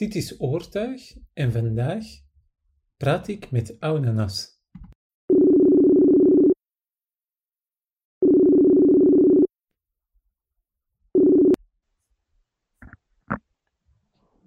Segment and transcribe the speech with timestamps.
[0.00, 2.04] Dit is Oortuig en vandaag
[2.96, 4.60] praat ik met Aunanas.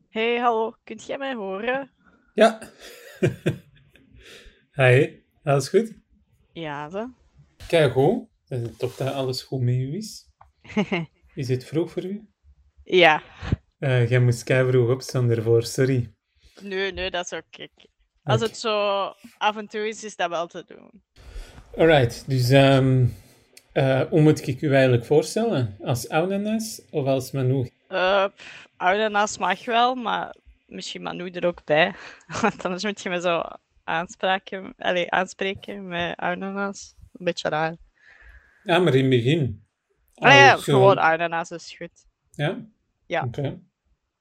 [0.09, 1.91] Hey, hallo, kunt jij mij horen?
[2.33, 2.71] Ja.
[4.79, 5.93] Hi, alles goed?
[6.53, 7.09] Ja, zo.
[7.67, 8.27] Kijk goed.
[8.77, 10.29] Top dat alles goed met u is.
[11.35, 12.27] Is het vroeg voor u?
[12.83, 13.23] ja.
[13.83, 16.13] Eh, jij moest vroeg opstaan ervoor, sorry.
[16.61, 17.67] Nee, nee, dat is oké.
[18.23, 19.03] Als het zo
[19.37, 21.03] af en toe is, is dat wel te doen.
[21.77, 23.05] Alright, dus ehm,
[23.71, 25.77] eh, hoe moet ik u eigenlijk voorstellen?
[25.81, 27.69] Als Aunanas of als Manu?
[27.89, 31.93] Uh, pff, oude naast mag wel, maar misschien Manu er ook bij.
[32.41, 33.41] Want anders moet je me zo
[33.83, 36.95] aanspreken, allee, aanspreken met oude naast.
[37.13, 37.75] Een beetje raar.
[38.63, 39.65] Ja, maar in het begin.
[40.13, 40.97] Ah ja, gewoon
[41.49, 42.05] is goed.
[42.31, 42.65] Ja?
[43.05, 43.23] Ja.
[43.23, 43.59] Oké.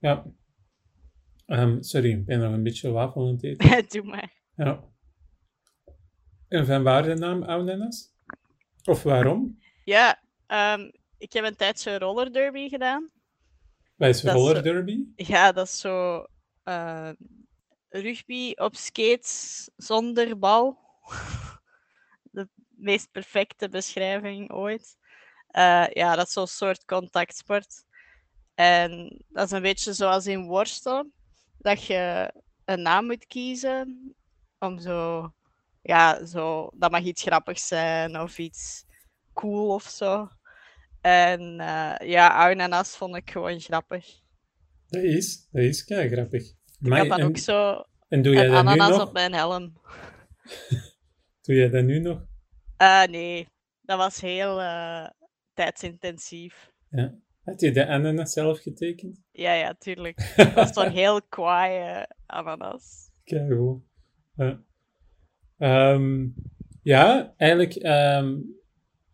[0.03, 0.25] Ja.
[1.47, 3.89] Ehm, sorry, ik ben nog een beetje wafel aan het eten.
[4.03, 4.33] Doe maar.
[4.57, 4.85] Ja.
[6.49, 8.13] En van waar de naam Aunanas?
[8.85, 9.59] Of waarom?
[9.85, 13.11] Ja, ehm, ik heb een tijdje roller derby gedaan.
[13.97, 14.99] Wij is Dat is roller zo- derby.
[15.17, 16.27] Ja, dat is zo
[16.63, 17.11] eh,
[17.89, 20.79] rugby op skates zonder bal.
[22.31, 24.97] De meest perfecte beschrijving ooit.
[25.47, 27.85] Eh, ja, dat is zo'n soort contactsport.
[28.63, 31.13] En dat is een beetje zoals in worstelen,
[31.59, 32.33] dat je
[32.65, 34.15] een naam moet kiezen
[34.59, 35.33] om zo,
[35.83, 38.85] ja, zo, dat mag iets grappigs zijn of iets
[39.33, 40.29] cool of zo.
[41.01, 44.21] En eh, ja, ananas vond ik gewoon grappig.
[44.87, 46.43] Dat is, dat is kei grappig.
[46.81, 49.07] Ik had dan en, ook zo en doe jij een dat nu ananas nog?
[49.07, 49.73] op mijn helm.
[51.43, 52.27] Doe jij dat nu nog?
[52.77, 53.49] Ah, nee,
[53.81, 55.09] dat was heel eh,
[55.55, 56.71] tijdsintensief.
[56.91, 57.15] Ja.
[57.45, 59.23] Had je de ananas zelf getekend?
[59.33, 60.33] Ja, ja, tuurlijk.
[60.37, 63.11] Dat was zo'n heel kwaaie ananas.
[63.25, 63.83] Kei goed.
[64.37, 64.63] Ja.
[65.59, 66.29] Ehm,
[66.83, 68.39] ja, eigenlijk, ehm,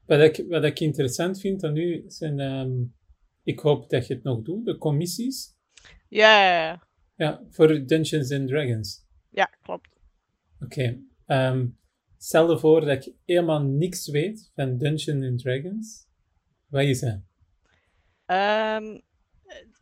[0.06, 2.70] wat, ik, wat ik interessant vind aan u zijn, ehm,
[3.42, 5.56] ik hoop dat je het nog doet, de commissies.
[6.08, 6.82] Ja, ja,
[7.16, 7.42] ja.
[7.50, 9.06] Voor Dungeons and Dragons.
[9.30, 9.88] ja klopt.
[10.60, 10.98] Oké.
[12.16, 16.06] stel je voor dat ik helemaal niks weet van Dungeons and Dragons.
[16.66, 17.27] Wat is dat?
[18.28, 18.98] Ehm,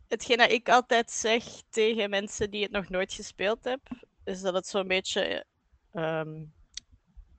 [0.07, 4.53] hetgeen dat ik altijd zeg tegen mensen die het nog nooit gespeeld hebben, is dat
[4.53, 5.45] het zo'n beetje
[5.91, 6.45] ehm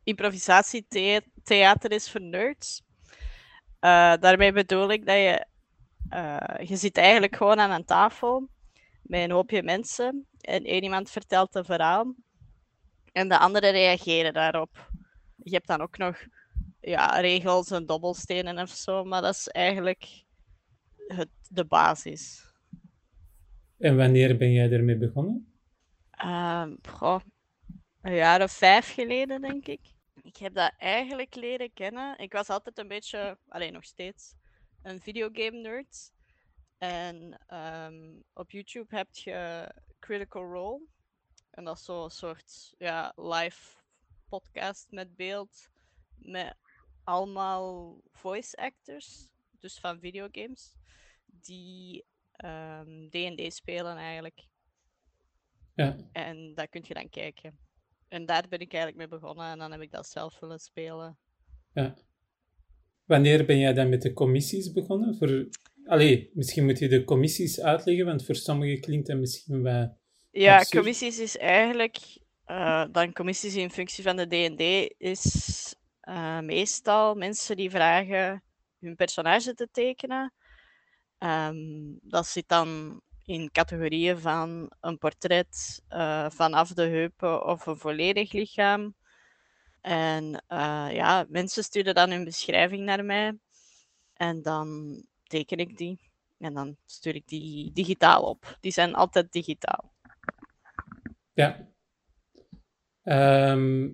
[0.04, 2.82] improvisatietheater is voor nerds.
[3.80, 5.46] Eh, daarmee bedoel ik dat je,
[6.08, 8.48] eh, je zit eigenlijk gewoon aan een tafel
[9.02, 12.14] met een hoopje mensen en één iemand vertelt een verhaal
[13.12, 14.90] en de anderen reageren daarop.
[15.36, 16.16] Je hebt dan ook nog
[16.80, 20.26] ja, regels en dobbelstenen of zo, maar dat is eigenlijk
[21.08, 22.46] het, de basis.
[23.78, 25.52] En wanneer ben jij ermee begonnen?
[26.10, 27.20] Ehm, goh,
[28.00, 29.80] een jaar of vijf geleden, denk ik.
[30.22, 32.18] Ik heb dat eigenlijk leren kennen.
[32.18, 34.34] Ik was altijd een beetje, alleen nog steeds,
[34.82, 36.12] een videogame nerd.
[36.78, 40.86] En ehm, op YouTube heb je Critical Role.
[41.50, 43.76] En dat is zo'n soort ja, live
[44.28, 45.70] podcast met beeld.
[46.16, 46.56] Met
[47.04, 49.28] allemaal voice actors.
[49.58, 50.77] Dus van videogames.
[51.40, 54.46] Die ehm, D&D spelen eigenlijk.
[55.74, 57.58] Ja, En daar kun je dan kijken.
[58.08, 61.18] En daar ben ik eigenlijk mee begonnen en dan heb ik dat zelf willen spelen.
[61.72, 61.94] ja.
[63.04, 65.16] Wanneer ben jij dan met de commissies begonnen?
[65.16, 65.48] Voor...
[65.84, 69.96] Allee, misschien moet je de commissies uitleggen, want voor sommigen klinkt dat misschien wel...
[70.30, 70.74] Ja, Absurd.
[70.74, 71.98] commissies is eigenlijk,
[72.44, 78.42] eh, dan commissies in functie van de D&D, is eh, meestal mensen die vragen
[78.78, 80.32] hun personage te tekenen.
[81.18, 87.76] Ehm, dat zit dan in categorieën van een portret eh, vanaf de heupen of een
[87.76, 88.94] volledig lichaam.
[89.80, 93.38] En eh, ja, mensen sturen dan hun beschrijving naar mij.
[94.14, 96.00] En dan teken ik die.
[96.38, 98.56] En dan stuur ik die digitaal op.
[98.60, 99.92] Die zijn altijd digitaal.
[101.32, 101.68] Ja.
[103.02, 103.90] Ehm,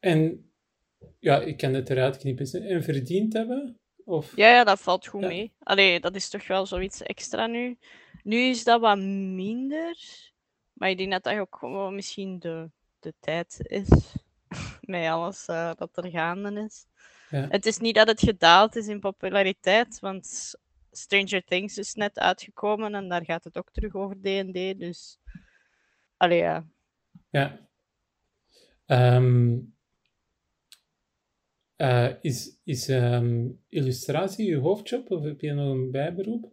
[0.00, 0.50] en
[1.18, 2.62] ja, ik kan het eruit knippen.
[2.62, 3.77] En verdiend hebben?
[4.08, 4.36] Of...
[4.36, 5.28] Ja, ja, dat valt goed Ja.
[5.28, 5.52] mee.
[5.62, 7.78] Allee, dat is toch wel zoiets extra nu.
[8.22, 9.96] Nu is dat wat minder.
[10.72, 12.70] Maar ik denk dat dat ook gewoon misschien de,
[13.00, 13.88] de tijd is.
[14.80, 16.86] Met alles eh, dat er gaande is.
[17.30, 17.46] Ja.
[17.48, 20.54] Het is niet dat het gedaald is in populariteit, want
[20.90, 24.78] Stranger Things is net uitgekomen en daar gaat het ook terug over D&D.
[24.78, 25.18] Dus,
[26.16, 26.64] allee, ja.
[27.30, 27.68] Ja.
[28.86, 29.58] Ehm,
[31.78, 36.52] eh, is is ehm, illustratie je hoofdjob of heb je nog een bijberoep?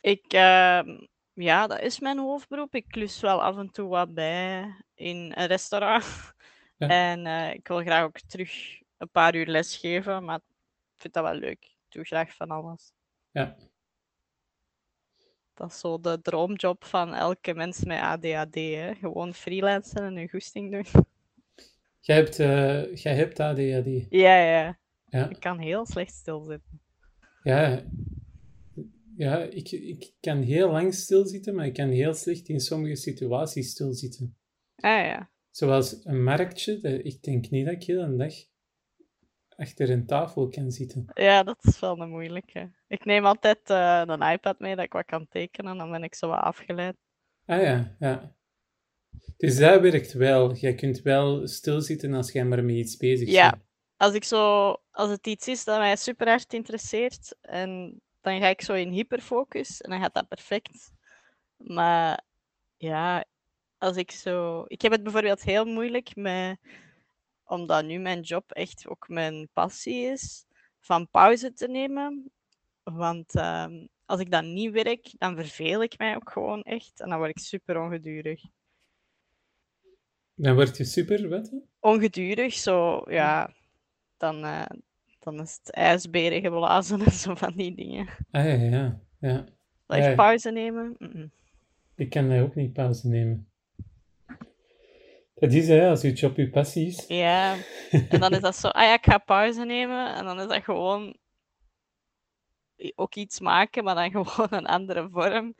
[0.00, 2.74] Ik ehm, ja, dat is mijn hoofdberoep.
[2.74, 6.04] Ik klus wel af en toe wat bij in een restaurant.
[6.76, 6.88] Ja.
[6.88, 11.24] En eh, ik wil graag ook terug een paar uur lesgeven, maar ik vind dat
[11.24, 11.64] wel leuk.
[11.64, 12.92] Ik doe graag van alles.
[13.30, 13.56] Ja.
[15.54, 18.54] Dat is zo de droomjob van elke mens met ADHD.
[18.54, 18.94] Hè?
[18.94, 20.86] Gewoon freelancen en een goesting doen.
[22.04, 24.06] Jij hebt, eh, jij hebt ADHD.
[24.08, 24.78] Ja, ja.
[25.04, 25.28] Ja.
[25.28, 26.80] Ik kan heel slecht stilzitten.
[27.42, 27.82] Ja,
[29.16, 33.70] ja ik, ik kan heel lang stilzitten, maar ik kan heel slecht in sommige situaties
[33.70, 34.36] stilzitten.
[34.76, 35.30] Ah ja.
[35.50, 38.34] Zoals een marktje, dat, ik denk niet dat ik heel een dag
[39.56, 41.04] achter een tafel kan zitten.
[41.14, 42.70] Ja, dat is wel een moeilijke.
[42.88, 46.14] Ik neem altijd eh, een iPad mee dat ik wat kan tekenen, dan ben ik
[46.14, 46.96] zo wat afgeleid.
[47.46, 48.34] Ah ja, ja.
[49.36, 50.54] Dus dat werkt wel.
[50.54, 53.50] Jij kunt wel stilzitten als jij maar met iets bezig Ja.
[53.50, 53.62] bent.
[53.96, 58.46] Als, ik zo, als het iets is dat mij super hard interesseert, en dan ga
[58.48, 60.92] ik zo in hyperfocus en dan gaat dat perfect.
[61.56, 62.24] Maar
[62.76, 63.24] ja,
[63.78, 64.64] als ik zo.
[64.66, 66.58] Ik heb het bijvoorbeeld heel moeilijk met,
[67.44, 70.44] omdat nu mijn job echt ook mijn passie is,
[70.80, 72.32] van pauze te nemen.
[72.82, 77.08] Want ehm, als ik dan niet werk, dan verveel ik mij ook gewoon echt en
[77.08, 78.42] dan word ik super ongedurig.
[80.34, 81.52] Dan word je super, wat?
[81.80, 83.50] Ongedurig, zo ja,
[84.16, 84.66] dan, eh,
[85.18, 88.08] dan is het ijsberen geblazen en zo van die dingen.
[88.30, 89.44] Ah ja, ja.
[89.86, 90.14] ja.
[90.14, 90.96] Pauze nemen?
[91.96, 93.48] Ik kan daar ook niet pauze nemen.
[95.34, 97.04] Dat is hè, als je job je passie is.
[97.08, 97.56] Ja,
[98.10, 100.14] en dan is dat zo, ah ja, ik ga pauze nemen.
[100.14, 101.16] En dan is dat gewoon
[102.94, 105.54] ook iets maken, maar dan gewoon een andere vorm.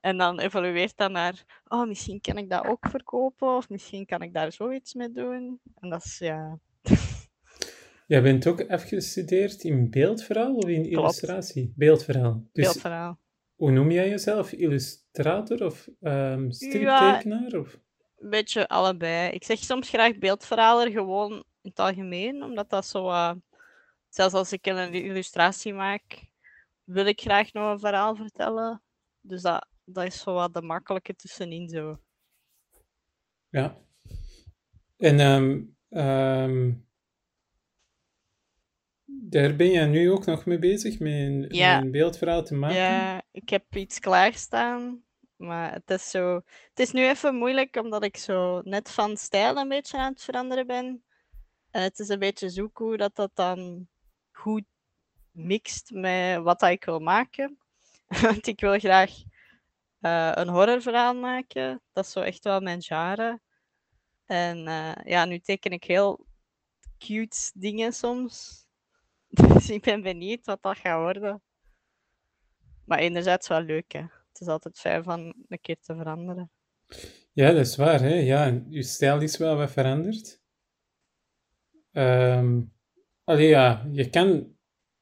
[0.00, 4.22] En dan evolueert dat naar, oh, misschien kan ik dat ook verkopen, of misschien kan
[4.22, 5.60] ik daar zoiets mee doen.
[5.74, 6.58] En dat is, ja,
[8.06, 11.72] Jij bent ook afgestudeerd in beeldverhaal of in illustratie?
[11.76, 12.44] Beeldverhaal.
[12.52, 13.18] Dus beeldverhaal.
[13.56, 14.52] hoe noem jij jezelf?
[14.52, 17.52] Illustrator of ehm striptekenaar?
[17.60, 17.78] Of?
[18.18, 19.30] Een beetje allebei.
[19.30, 23.38] Ik zeg soms graag beeldverhaler, gewoon in het algemeen, omdat dat zo, wat-
[24.08, 26.28] zelfs als ik een illustratie maak,
[26.84, 28.82] wil ik graag nog een verhaal vertellen.
[29.20, 31.98] Dus dat, dat is zo wat de makkelijke tussenin zo.
[33.48, 33.76] Ja.
[34.96, 36.72] En ehm, ehm,
[39.04, 41.80] daar ben je nu ook nog mee bezig, met een, met Ja.
[41.80, 42.76] een beeldverhaal te maken?
[42.76, 45.04] Ja, ik heb iets klaarstaan,
[45.36, 46.34] maar het is zo...
[46.68, 50.22] Het is nu even moeilijk, omdat ik zo net van stijl een beetje aan het
[50.22, 51.04] veranderen ben.
[51.70, 53.88] En het is een beetje zoeken hoe dat, dat dan
[54.32, 54.64] goed
[55.32, 57.58] mixt met wat dat ik wil maken.
[58.22, 59.10] Want ik wil graag
[60.00, 61.82] eh, een horrorverhaal maken.
[61.92, 63.40] Dat is zo echt wel mijn genre.
[64.24, 66.26] En eh, ja, nu teken ik heel
[66.98, 68.58] cute dingen soms.
[69.54, 71.42] Dus ik ben benieuwd wat dat gaat worden.
[72.84, 74.00] Maar enerzijds wel leuk, hè.
[74.00, 76.50] Het is altijd fijn van een keer te veranderen.
[77.32, 78.00] Ja, dat is waar.
[78.00, 78.14] Hè?
[78.14, 80.40] Ja, je stijl is wel wat veranderd.
[81.92, 82.60] Ehm
[83.24, 84.54] allee, ja, je kan...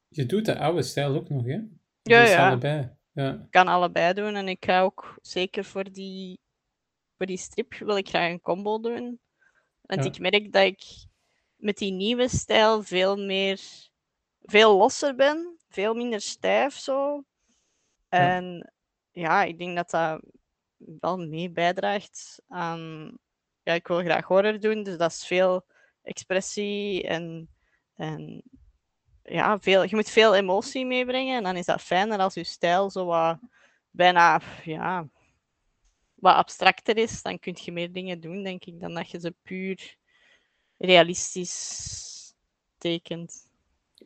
[0.09, 1.61] Je doet de oude stijl ook nog, hè?
[2.03, 2.49] Ja, ja.
[2.49, 2.98] allebei.
[3.19, 3.33] Ja.
[3.33, 6.41] Ik kan allebei doen en ik ga ook zeker voor die,
[7.17, 9.21] voor die strip wil ik graag een combo doen.
[9.81, 10.11] Want Ja.
[10.11, 10.83] ik merk dat ik
[11.57, 13.61] met die nieuwe stijl veel meer,
[14.43, 17.25] veel losser ben, veel minder stijf zo.
[18.09, 18.37] Ja.
[18.37, 18.73] En
[19.11, 20.23] ja, ik denk dat dat
[21.01, 23.13] wel mee bijdraagt aan.
[23.63, 25.67] Ja, ik wil graag horror doen, dus dat is veel
[26.03, 27.51] expressie en,
[27.95, 28.43] en
[29.31, 31.37] ja, veel, je moet veel emotie meebrengen.
[31.37, 33.39] En dan is dat fijner als je stijl zo wat
[33.91, 35.09] bijna ja,
[36.15, 37.23] wat abstracter is.
[37.23, 39.97] Dan kun je meer dingen doen, denk ik, dan dat je ze puur
[40.79, 42.35] realistisch
[42.79, 43.51] tekent.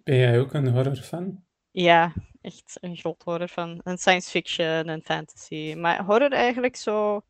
[0.04, 1.44] Ben jij ook een horrorfan?
[1.70, 3.80] Ja, echt een groot horror van.
[3.84, 5.74] En science fiction en fantasy.
[5.76, 7.22] Maar horror eigenlijk zo.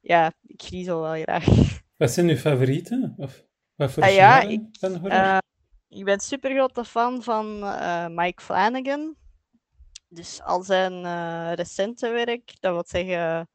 [0.00, 1.44] Ja, ik griezel wel graag.
[1.96, 3.14] Wat zijn uw favorieten?
[3.16, 5.18] Of wat voor Ah ja, ik- van horror?
[5.18, 5.38] Eh,
[5.90, 9.16] ik ben super grote fan van eh, Mike Flanagan.
[10.08, 13.48] Dus al zijn eh, recente werk, dat wil zeggen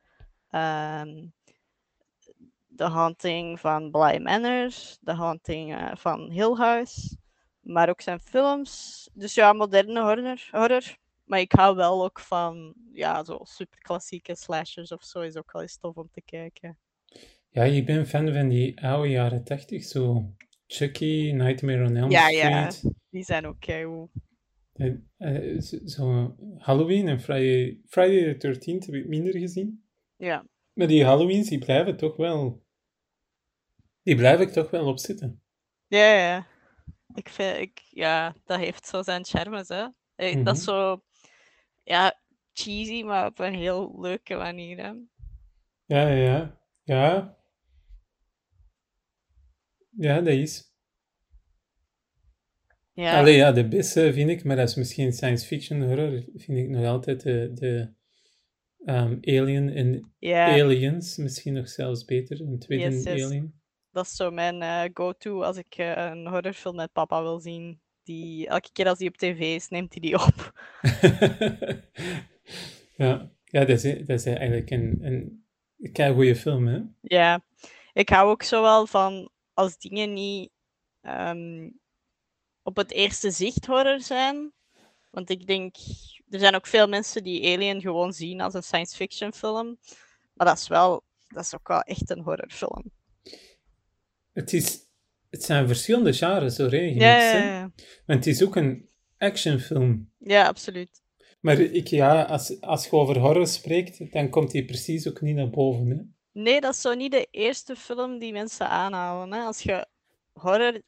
[0.49, 1.27] ehm
[2.75, 4.69] The Haunting van Bly Manor,
[5.03, 7.17] The Haunting eh, van Hill House,
[7.59, 9.09] maar ook zijn films.
[9.13, 10.97] Dus ja, moderne horror, horror.
[11.23, 15.51] Maar ik hou wel ook van ja, zo super klassieke slashers of zo, is ook
[15.51, 16.77] wel eens tof om te kijken.
[17.49, 20.33] Ja, ik ben fan van die oude jaren tachtig, zo
[20.67, 22.69] Chucky, Nightmare on Elm Ja, ja.
[22.69, 22.93] Street.
[23.10, 24.10] Die zijn ook keigoed.
[25.17, 29.86] Eh, zo- Halloween en Friday, Friday the 13th heb ik minder gezien.
[30.15, 30.45] Ja.
[30.74, 32.63] Maar die Halloweens, die blijven toch wel...
[34.03, 35.41] Die blijf ik toch wel opzitten.
[35.88, 36.48] Ja, ja.
[37.13, 39.86] Ik vind, ik, ja, dat heeft zo zijn charmes, hè.
[40.15, 40.72] Eh, Dat is Mhm.
[40.75, 41.01] zo,
[41.84, 42.19] ja,
[42.53, 44.77] cheesy, maar op een heel leuke manier.
[44.77, 44.91] Hè?
[45.86, 47.38] Ja, ja, ja.
[49.97, 50.73] Ja, dat is.
[52.93, 56.57] Ja, Allee, ja, de beste vind ik, maar dat is misschien science fiction horror, vind
[56.57, 57.93] ik nog altijd de, de
[58.85, 63.23] ehm, Alien en Aliens, misschien nog zelfs beter, een tweede Yes, yes.
[63.23, 63.61] Alien.
[63.91, 67.79] dat is zo mijn eh, go-to als ik eh, een horrorfilm met papa wil zien.
[68.03, 70.53] Die, elke keer als die op tv is, neemt hij die op.
[73.03, 75.45] ja, ja dat, is, dat is eigenlijk een, een,
[75.77, 76.79] een goede film, hè?
[77.01, 77.43] Ja,
[77.93, 80.50] ik hou ook zo wel van als dingen niet
[81.01, 81.69] ehm,
[82.63, 84.53] op het eerste zicht horror zijn.
[85.12, 85.75] Want ik denk,
[86.29, 89.77] er zijn ook veel mensen die Alien gewoon zien als een science fiction film.
[90.33, 92.91] Maar dat is wel, dat is ook wel echt een horrorfilm.
[94.33, 94.79] Het, is,
[95.29, 97.71] het zijn verschillende genres, hoor, hè, Ja, ja.
[98.05, 100.12] Want het is ook een actionfilm.
[100.19, 101.03] ja, absoluut.
[101.39, 105.35] Maar ik, ja, als, als je over horror spreekt, dan komt die precies ook niet
[105.35, 106.14] naar boven, hè?
[106.35, 109.33] Nee, dat is zo niet de eerste film die mensen aanhalen.
[109.33, 109.39] Hè.
[109.39, 109.87] Als je
[110.33, 110.81] horror,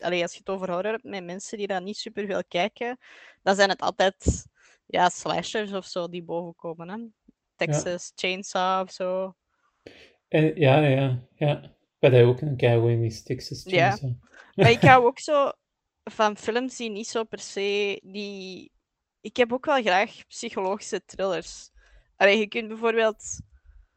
[0.00, 2.98] allee, als je het over horror hebt met mensen die dat niet superveel kijken,
[3.42, 4.46] dan zijn het altijd
[4.86, 6.88] ja, slashers of zo die bovenkomen.
[6.88, 6.96] Hè.
[7.56, 9.34] Texas Chainsaw of zo.
[10.28, 11.76] En, ja, ja, ja.
[11.98, 13.90] Wat hij ook een keigoed is, Texas Ja.
[13.90, 14.12] Chainsaw.
[14.54, 15.52] Maar ik hou ook zo
[16.04, 18.72] van films die niet zo per se die.
[19.20, 21.70] Ik heb ook wel graag psychologische thrillers.
[22.16, 23.40] Allee, je kunt bijvoorbeeld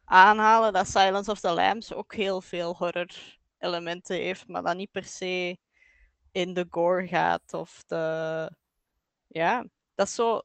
[0.09, 5.03] aanhalen dat Silence of the Lambs ook heel veel horror-elementen heeft, maar dat niet per
[5.03, 5.57] se
[6.31, 8.51] in de gore gaat of de.
[9.27, 10.41] Ja, dat is zo.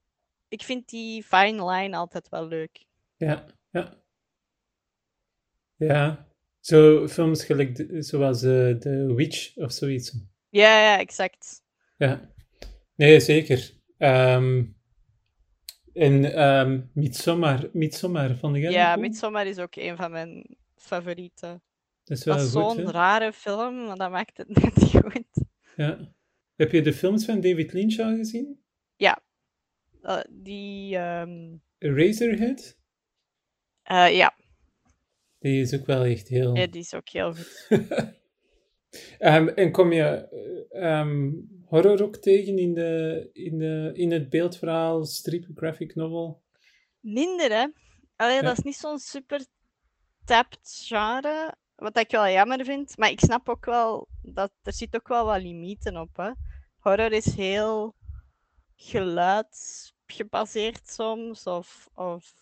[0.48, 2.86] Ik vind die fine line altijd wel leuk.
[3.16, 3.94] Ja, ja.
[5.76, 6.26] Ja,
[6.60, 10.12] zo films gelijk, de- zoals eh, The Witch of zoiets.
[10.48, 11.62] Ja, ja, exact.
[11.96, 12.30] Ja,
[12.94, 13.72] nee, zeker.
[13.98, 14.64] Ehm,
[15.94, 18.96] en ehm Midsommar, Midsommar, vond jij dat Ja?
[18.96, 21.62] Midsommar is ook een van mijn favorieten.
[22.04, 22.90] Dat is wel Dat is goed, zo'n hè?
[22.90, 25.46] rare film, maar dat maakt het net goed.
[25.76, 26.14] Ja.
[26.56, 28.60] Heb je de films van David Lynch al gezien?
[30.02, 32.78] Eh, die, ehm, Razorhead?
[33.82, 34.34] eh, ja,
[35.38, 36.56] Die is ook wel echt heel...
[36.56, 37.66] ja, die is ook heel goed.
[39.18, 40.28] Ehm, en kom je
[40.70, 41.30] eh, ehm,
[41.64, 46.42] horror ook tegen in, de, in, de, in het beeldverhaal, strip, graphic novel?
[47.00, 47.66] Minder, hè?
[48.16, 48.42] Allee, Ja.
[48.42, 49.46] dat is niet zo'n super
[50.24, 52.98] tapped genre, wat ik wel jammer vind.
[52.98, 56.30] Maar ik snap ook wel dat er zit ook wel wat limieten op, hè.
[56.78, 57.94] Horror is heel
[58.76, 62.32] geluid gebaseerd soms, of, of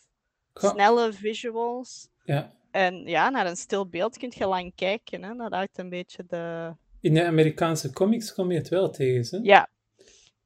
[0.55, 2.09] snelle visuals.
[2.25, 2.59] Ja.
[2.71, 5.35] En ja, naar een stil beeld kun je lang kijken, hè.
[5.35, 6.75] Dat houdt een beetje de...
[7.01, 9.45] In de Amerikaanse comics kom je het wel tegen, hè?
[9.51, 9.71] Ja,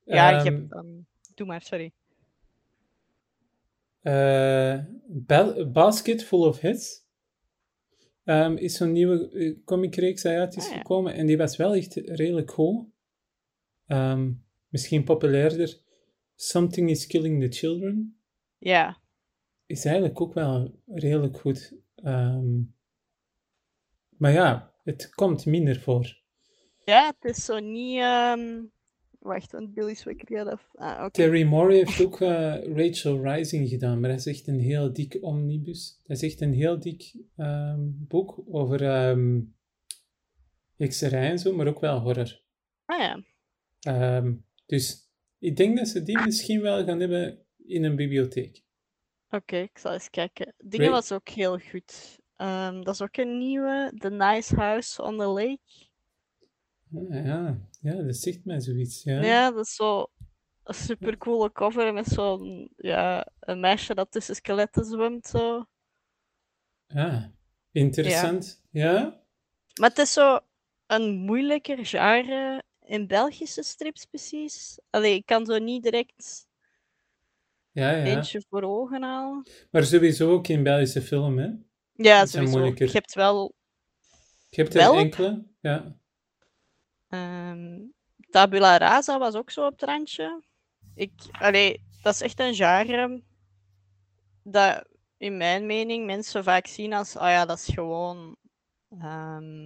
[0.04, 0.69] ja, ik heb...
[0.69, 1.93] dan Doe maar, sorry.
[5.07, 7.04] Ba- Basket Full of Hits
[8.25, 10.76] ehm, is zo'n nieuwe eh, comicreeks die uit is Ah, ja.
[10.76, 11.14] gekomen.
[11.14, 12.87] En die was wel echt redelijk goed.
[13.87, 14.33] Ehm,
[14.69, 15.81] misschien populairder.
[16.35, 18.19] Something is Killing the Children.
[18.59, 18.99] Ja,
[19.66, 21.75] is eigenlijk ook wel redelijk goed.
[21.95, 22.61] Ehm,
[24.09, 26.23] maar ja, het komt minder voor.
[26.85, 27.99] Ja, het is zo niet.
[27.99, 28.63] ehm,
[29.19, 30.69] Wacht, want Billy Swicker gaat af.
[30.75, 31.07] Ah.
[31.11, 35.19] Terry Moore heeft ook eh, Rachel Rising gedaan, maar dat is echt een heel dik
[35.21, 36.01] omnibus.
[36.07, 39.41] Dat is echt een heel dik ehm, boek over ehm
[40.77, 42.41] hekserij en zo, maar ook wel horror.
[42.85, 43.23] Ah ja.
[44.67, 48.63] Dus ik denk dat ze die misschien wel gaan hebben in een bibliotheek.
[49.35, 50.55] Oké, ik zal eens kijken.
[50.59, 52.19] Dingen was ook heel goed.
[52.37, 53.93] Ehm, dat is ook een nieuwe.
[53.99, 55.88] The Nice House on the Lake.
[56.95, 59.03] Ah, ja, ja, dat zegt mij zoiets.
[59.03, 59.23] Ja.
[59.23, 60.07] Ja, dat is zo
[60.62, 65.26] een super coole cover met zo'n ja, een meisje dat tussen skeletten zwemt.
[65.26, 65.67] Zo.
[66.87, 67.25] Ah,
[67.73, 68.62] interessant.
[68.71, 69.23] Ja?
[69.81, 70.41] Maar het is zo
[70.87, 74.81] een moeilijker genre in Belgische strips precies.
[74.91, 76.47] Allee, ik kan zo niet direct
[77.75, 78.04] Ja, ja.
[78.04, 79.47] eentje voor ogen halen.
[79.71, 81.49] Maar sowieso ook in Belgische film, hè?
[81.93, 82.52] Ja, Dat sowieso.
[82.52, 82.87] moeilijker.
[82.87, 83.54] Je hebt wel
[84.49, 85.97] Je hebt er enkele, ja.
[87.09, 87.81] Ehm,
[88.31, 90.43] Tabula Rasa was ook zo op het randje.
[90.95, 93.23] Ik, allee, dat is echt een genre
[94.43, 98.37] dat in mijn mening mensen vaak zien als, ah ja, dat is gewoon,
[98.99, 99.64] ehm,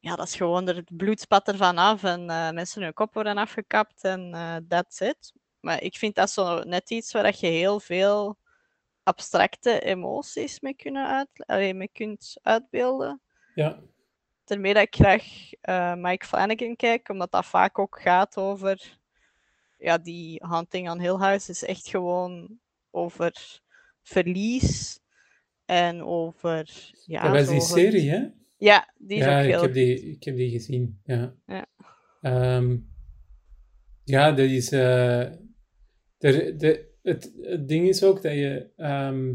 [0.00, 3.14] ja, dat is gewoon er het bloed spat er vanaf en eh, mensen hun kop
[3.14, 5.32] worden afgekapt en eh that's it.
[5.64, 8.38] Maar ik vind dat zo net iets waar dat je heel veel
[9.02, 13.20] abstracte emoties mee, kunnen uit, allee, mee kunt uitbeelden.
[13.54, 13.82] Ja,
[14.44, 15.24] Daarmee dat ik graag
[15.60, 18.98] eh, Mike Flanagan kijk, omdat dat vaak ook gaat over
[19.78, 22.58] ja, die Hunting on Hill House is echt gewoon
[22.90, 23.60] over
[24.02, 25.00] verlies
[25.64, 26.92] en over.
[27.06, 28.26] Ja, dat was die serie, hè?
[28.56, 31.34] Ja, die is ja, ook ik heel heb, die, ik heb die gezien, ja.
[31.46, 31.66] Ja.
[32.20, 32.76] Ehm,
[34.04, 34.72] ja, dat is...
[34.72, 35.30] eh,
[36.32, 38.70] de, het, het ding is ook dat je...
[38.76, 39.34] ehm,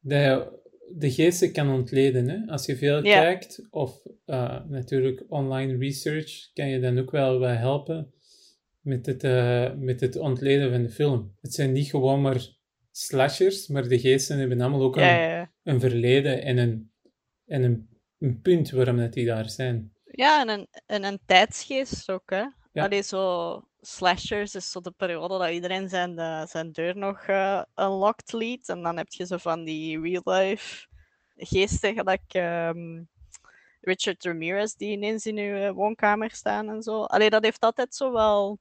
[0.00, 0.58] dat je
[0.92, 2.28] de geesten kan ontleden.
[2.28, 2.52] Hè?
[2.52, 8.12] Als je veel kijkt, of eh, natuurlijk online research, kan je dan ook wel helpen
[8.80, 11.36] met het, eh, met het ontleden van de film.
[11.40, 12.48] Het zijn niet gewoon maar
[12.90, 16.92] slashers, maar de geesten hebben allemaal ook een, een verleden en een,
[17.46, 19.92] en een, een punt waarom dat die daar zijn.
[20.04, 22.44] Ja, en een, en een tijdsgeest ook, hè.
[22.72, 22.84] Ja.
[22.84, 27.62] Allee, zo slashers is zo de periode dat iedereen zijn, eh, zijn deur nog eh,
[27.76, 28.68] unlocked liet.
[28.68, 30.86] En dan heb je zo van die real-life
[31.36, 33.02] geesten, gelijk ehm,
[33.80, 37.02] Richard Ramirez, die ineens in uw eh, woonkamer staan en zo.
[37.02, 38.58] Allee, dat heeft altijd zo wel...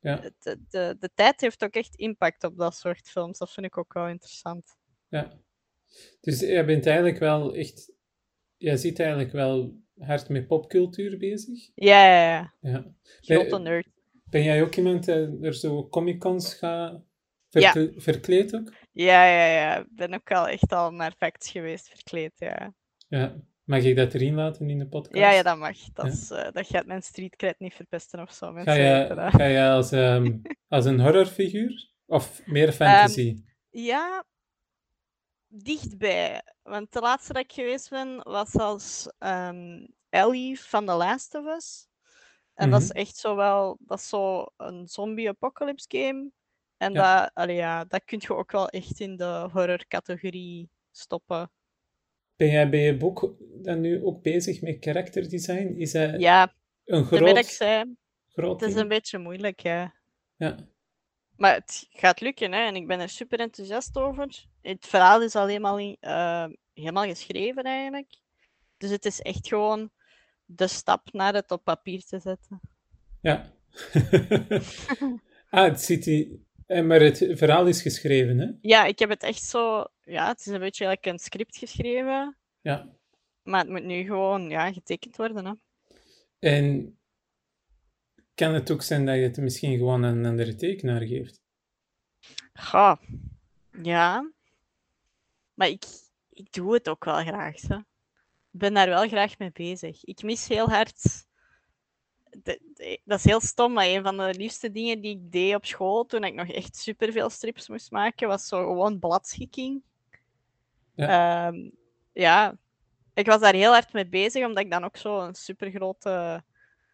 [0.00, 0.30] Ja.
[0.38, 3.38] De, de, de tijd heeft ook echt impact op dat soort films.
[3.38, 4.76] Dat vind ik ook wel interessant.
[5.08, 5.38] Ja.
[6.20, 7.92] Dus jij bent eigenlijk wel echt...
[8.56, 11.70] Jij zit eigenlijk wel hard met popcultuur bezig.
[11.74, 12.54] Ja, ja, ja.
[12.60, 12.84] Ja.
[13.20, 13.97] Grote nerd.
[14.30, 17.02] Ben jij ook iemand die er zo comic-cons gaat
[17.48, 18.72] verkle- verkleed ook?
[18.92, 19.76] Ja, ja, ja.
[19.78, 22.74] Ik ben ook al echt al naar facts geweest verkleed, ja.
[23.08, 23.36] Ja.
[23.64, 25.16] Mag ik dat erin laten in de podcast?
[25.16, 25.78] Ja, ja, dat mag.
[25.92, 26.12] Dat, Ja.
[26.12, 28.52] is, eh, dat gaat mijn streetcred niet verpesten of zo.
[28.52, 31.90] Ga je, ga als, ehm, als een horrorfiguur?
[32.06, 33.42] Of meer fantasy?
[33.70, 34.24] Ja,
[35.46, 36.42] dichtbij.
[36.62, 41.46] Want de laatste dat ik geweest ben, was als ehm, Ellie van The Last of
[41.46, 41.87] Us.
[42.58, 42.96] En dat is Mhm.
[42.98, 43.76] echt zo wel...
[43.80, 46.30] Dat is zo een zombie-apocalypse game.
[46.76, 47.20] En Ja.
[47.20, 51.50] dat, allee, ja, dat kun je ook wel echt in de horror-categorie stoppen.
[52.36, 55.74] Ben jij bij je boek dan nu ook bezig met characterdesign?
[55.76, 57.96] Is dat Ja, een ik groot, zei.
[58.28, 59.94] groot Het is een beetje moeilijk, ja.
[60.36, 60.56] Ja.
[61.36, 62.60] Maar het gaat lukken, hè?
[62.60, 64.44] En ik ben er super enthousiast over.
[64.62, 68.14] Het verhaal is alleen in, eh, helemaal geschreven, eigenlijk.
[68.76, 69.90] Dus het is echt gewoon
[70.50, 72.60] de stap naar het op papier te zetten.
[73.20, 73.52] Ja.
[75.50, 76.28] ah, het zit hier...
[76.66, 78.50] eh, Maar het verhaal is geschreven, hè?
[78.60, 79.84] Ja, ik heb het echt zo...
[80.02, 82.36] Ja, het is een beetje like een script geschreven.
[82.60, 82.88] Ja.
[83.42, 85.52] Maar het moet nu gewoon ja, getekend worden, hè.
[86.38, 86.98] En
[88.34, 91.40] kan het ook zijn dat je het misschien gewoon aan een andere tekenaar geeft?
[92.52, 92.96] Goh,
[93.82, 94.32] ja.
[95.54, 95.84] Maar ik,
[96.30, 97.78] ik doe het ook wel graag, hè.
[98.58, 100.04] Ik ben daar wel graag mee bezig.
[100.04, 101.02] Ik mis heel hard...
[102.42, 105.54] de- de- dat is heel stom, maar een van de liefste dingen die ik deed
[105.54, 109.82] op school, toen ik nog echt superveel strips moest maken, was zo gewoon bladschikking.
[110.94, 111.52] Ja.
[112.12, 112.58] ja,
[113.14, 116.44] ik was daar heel hard mee bezig, omdat ik dan ook zo een supergrote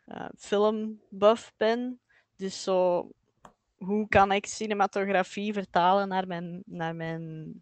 [0.06, 2.00] eh filmbuff ben.
[2.36, 3.10] Dus zo,
[3.76, 7.52] hoe kan ik cinematografie vertalen naar mijn, naar mijn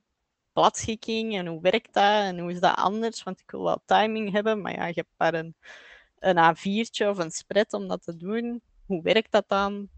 [0.53, 3.23] bladschikking en hoe werkt dat en hoe is dat anders?
[3.23, 5.55] Want ik wil wel timing hebben, maar ja, je hebt maar een,
[6.19, 8.62] een A4'tje of een spread om dat te doen.
[8.87, 9.88] Hoe werkt dat dan?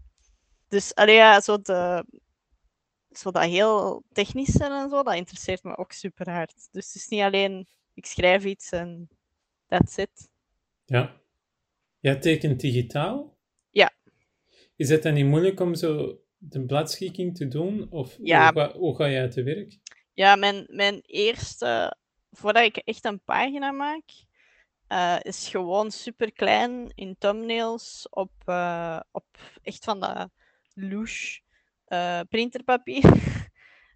[0.67, 2.05] Dus allee, ja, zo, de,
[3.11, 6.67] zo dat heel technische en zo, dat interesseert me ook super hard.
[6.71, 9.09] Dus het is niet alleen ik schrijf iets en
[9.67, 10.29] that's it.
[10.85, 11.21] Ja.
[11.99, 13.37] Jij tekent digitaal?
[13.69, 13.93] Ja.
[14.75, 17.87] Is het dan niet moeilijk om zo de bladschikking te doen?
[17.91, 18.53] Of Ja.
[18.53, 19.77] hoe, ga, hoe ga jij te werk?
[20.15, 21.97] Ja, mijn, mijn eerste,
[22.31, 24.03] voordat ik echt een pagina maak,
[24.87, 29.25] eh, is gewoon super klein in thumbnails op, eh, op
[29.61, 30.29] echt van dat
[30.73, 31.41] louche
[31.85, 33.03] eh, printerpapier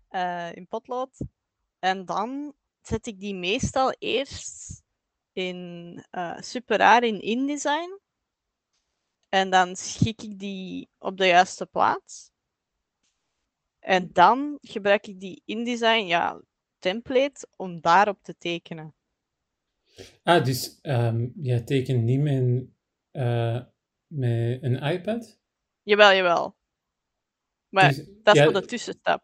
[0.58, 1.18] in potlood.
[1.80, 4.84] En dan zet ik die meestal eerst
[5.34, 6.04] in
[6.40, 8.00] super raar in InDesign.
[9.30, 12.32] En dan schik ik die op de juiste plaats.
[13.80, 16.42] En dan gebruik ik die InDesign ja,
[16.80, 18.94] template om daarop te tekenen.
[20.24, 22.66] Ah, dus ehm, jij tekent niet met
[23.12, 23.62] eh,
[24.08, 25.40] met een iPad?
[25.84, 26.58] Jawel, jawel.
[27.70, 29.24] Maar Dus dat is jij- voor de tussenstap.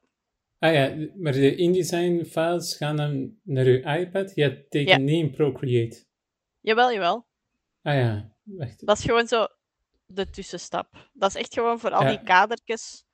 [0.59, 4.35] Ah ja, maar de InDesign-files gaan dan naar je iPad?
[4.35, 4.97] Jij tekent Ja.
[4.97, 6.05] niet in Procreate?
[6.59, 7.27] Jawel, jawel.
[7.81, 8.85] Ah ja, wacht.
[8.85, 9.47] Dat is gewoon zo
[10.05, 11.09] de tussenstap.
[11.13, 12.09] Dat is echt gewoon voor al Ja.
[12.09, 13.04] die kadertjes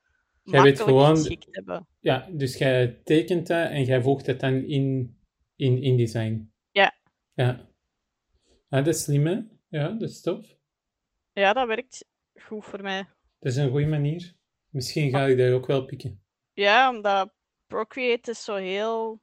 [0.42, 1.86] Jij weet gewoon-.
[2.00, 5.16] Ja, dus jij tekent dat en jij voegt het dan in,
[5.56, 6.52] in InDesign?
[6.70, 6.94] Ja.
[7.34, 7.68] Ja.
[8.68, 9.40] Ah, dat is slim, hè?
[9.68, 10.56] Ja, dat is tof.
[11.32, 12.04] Ja, dat werkt
[12.40, 13.08] goed voor mij.
[13.38, 14.34] Dat is een goede manier.
[14.68, 16.24] Misschien ga ik dat ook wel pikken.
[16.52, 17.34] Ja, omdat
[17.66, 19.20] Procreate is zo heel...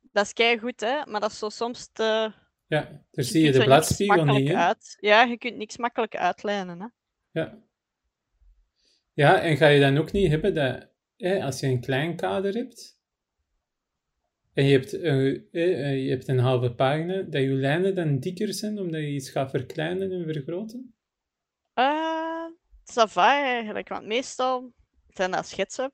[0.00, 1.06] Dat is kei goed, hè?
[1.06, 2.32] Maar dat is zo soms te...
[2.66, 4.54] Ja, daar zie je de bladspiegel niet, hè?
[4.54, 4.96] uit.
[5.00, 6.86] Ja, je kunt niks makkelijk uitlijnen, hè?
[7.40, 7.58] Ja.
[9.22, 12.54] Ja, en ga je dan ook niet hebben dat hè, als je een klein kader
[12.54, 13.00] hebt,
[14.52, 18.54] en je hebt, eh, eh, je hebt een halve pagina, dat je lijnen dan dikker
[18.54, 20.94] zijn, omdat je iets gaat verkleinen en vergroten?
[21.74, 22.50] Uh,
[22.84, 24.72] ça va eigenlijk, want meestal
[25.08, 25.92] zijn dat schetsen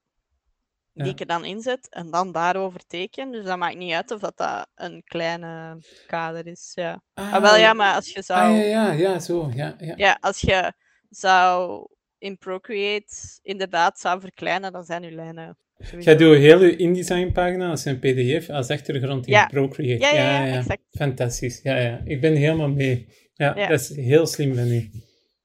[0.93, 1.11] die Ja.
[1.13, 3.31] ik er dan inzet en dan daarover teken.
[3.31, 6.73] Dus dat maakt niet uit of dat, dat een kleine kader is.
[6.75, 7.03] Ja.
[7.15, 8.41] Ah, wel ja, maar als je zou.
[8.41, 9.51] Ah, ja, ja, ja, zo.
[9.55, 9.95] Ja, ja.
[9.97, 10.73] Ja, als je
[11.11, 11.87] zou
[12.19, 15.59] in Procreate inderdaad zou verkleinen, dan zijn je lijnen.
[15.99, 19.47] Jij doet heel je InDesign-pagina als een pdf, als achtergrond in Ja.
[19.47, 20.05] Procreate.
[20.05, 20.83] Ja, ja, ja, exact.
[20.91, 21.63] Fantastisch.
[21.63, 22.03] Ja, ja.
[22.05, 23.09] Ik ben helemaal mee.
[23.35, 24.91] Ja, dat is heel slim van u.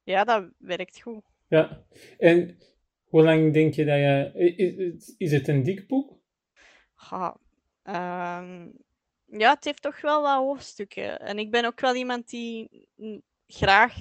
[0.04, 1.22] Ja, dat werkt goed.
[1.48, 1.86] Ja.
[2.18, 2.58] En
[3.04, 4.32] hoe lang denk je dat je...
[4.58, 6.18] i- i- Is het een dik boek?
[7.10, 7.38] Ja,
[7.84, 8.68] ehm,
[9.40, 11.20] ja, het heeft toch wel wat hoofdstukken.
[11.20, 12.88] En ik ben ook wel iemand die
[13.48, 13.96] graag.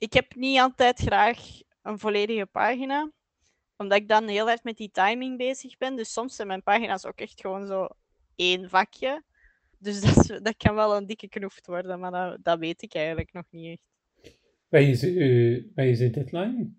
[0.00, 1.38] Ik heb niet altijd graag
[1.82, 3.10] een volledige pagina,
[3.76, 5.96] omdat ik dan heel erg met die timing bezig ben.
[5.96, 7.86] Dus soms zijn mijn pagina's ook echt gewoon zo
[8.36, 9.22] één vakje.
[9.78, 12.94] Dus dat, is- dat kan wel een dikke knoeft worden, maar dat, dat weet ik
[12.94, 13.88] eigenlijk nog niet echt.
[14.68, 15.02] Wat is,
[15.74, 16.70] wat is de deadline?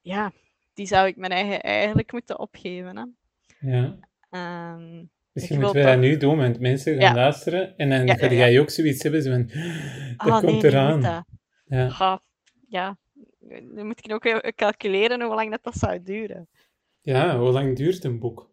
[0.00, 0.32] Ja,
[0.74, 2.96] die zou ik mijn eigen eigenlijk moeten opgeven.
[2.96, 3.04] Hè.
[3.70, 3.98] Ja.
[4.30, 7.14] Ehm, Misschien Ik moeten wil we dat nu doen, want mensen gaan Ja.
[7.14, 9.46] luisteren en dan Ja, ga ja, jij ook zoiets hebben van...
[10.16, 11.24] Dat ah, komt nee, eraan.
[11.76, 11.86] Ja.
[11.98, 12.22] Ja,
[12.68, 12.98] ja.
[13.74, 16.48] Dan moet ik ook calculeren hoe lang dat, dat zou duren.
[17.00, 18.50] ja, hoe lang duurt een boek?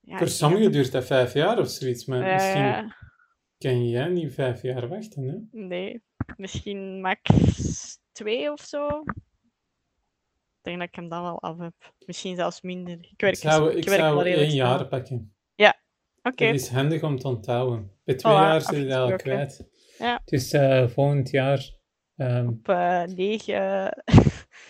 [0.00, 2.96] Ja, Voor sommigen duurt dat vijf jaar of zoiets, maar Ja, misschien ja.
[3.58, 5.58] kan jij niet vijf jaar wachten, hè?
[5.60, 6.02] nee,
[6.36, 7.30] misschien max
[8.12, 8.86] twee of zo.
[10.58, 11.74] Ik denk dat ik hem dan wel af heb.
[12.06, 12.98] Misschien zelfs minder.
[13.10, 15.32] Ik werk, Ik zou, ik ik werk zou één jaar pakken.
[16.22, 17.90] Oké, Dat is handig om te onthouden.
[18.04, 19.68] Bij twee jaar zit je dat al kwijt.
[19.98, 20.20] Ja.
[20.24, 21.70] Dus eh, volgend jaar,
[22.16, 23.92] ehm, op eh 9.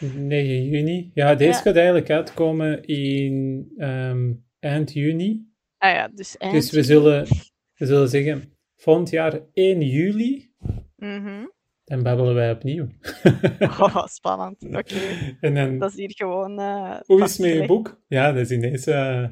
[0.01, 1.11] 9 juni.
[1.15, 1.59] Ja, deze Ja.
[1.63, 5.47] gaat eigenlijk uitkomen in ehm, eind juni.
[5.79, 6.53] ah ja, dus eind.
[6.55, 7.27] Dus we zullen,
[7.75, 10.53] we zullen zeggen, volgend jaar 1 juli,
[10.97, 11.45] Mhm.
[11.85, 12.87] dan babbelen wij opnieuw.
[13.81, 14.65] Oh, spannend.
[14.65, 14.95] Oké,
[15.41, 16.59] En dan, dat is hier gewoon.
[16.59, 18.01] eh, hoe is het met je boek?
[18.09, 18.87] Ja, dat is ineens...
[18.87, 19.25] eh,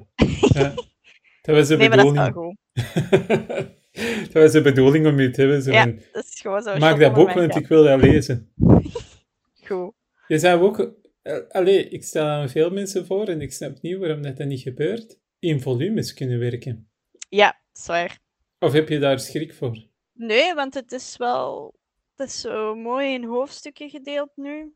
[0.54, 0.74] ja.
[1.42, 2.34] Dat was de Nee, maar dat is wel bedoeling.
[2.34, 3.74] goed.
[4.32, 5.62] dat was de bedoeling om je te hebben.
[5.62, 6.78] Zo Ja, dat is gewoon zo.
[6.78, 8.52] maak dat boek, want ik wil dat lezen.
[9.66, 9.92] Goed.
[10.26, 10.94] Je zou ook...
[11.22, 14.46] eh, allee, ik stel aan veel mensen voor en ik snap niet waarom dat, dat
[14.46, 15.18] niet gebeurt.
[15.38, 16.90] In volumes kunnen werken.
[17.28, 18.18] Ja, zwaar.
[18.58, 19.86] Of heb je daar schrik voor?
[20.12, 21.74] Nee, want het is wel.
[22.16, 24.74] Het is zo mooi in hoofdstukken gedeeld nu.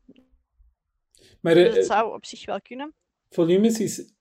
[1.41, 2.93] Maar Dus eh, het zou op zich wel kunnen.
[3.29, 4.13] volumes is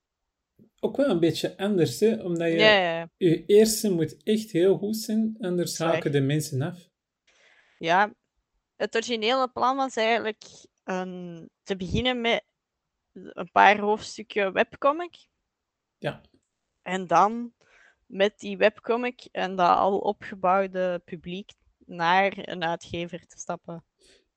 [0.81, 2.23] ook wel een beetje anders, hè?
[2.23, 3.09] Omdat je...
[3.16, 6.88] Je eerste moet echt heel goed zijn, anders haken de mensen af.
[7.79, 8.14] Ja,
[8.77, 10.43] het originele plan was eigenlijk
[10.85, 12.45] een, te beginnen met
[13.12, 15.27] een paar hoofdstukken webcomic.
[15.99, 16.21] Ja.
[16.83, 17.55] En dan
[18.07, 21.51] met die webcomic en dat al opgebouwde publiek
[21.87, 23.85] naar een uitgever te stappen.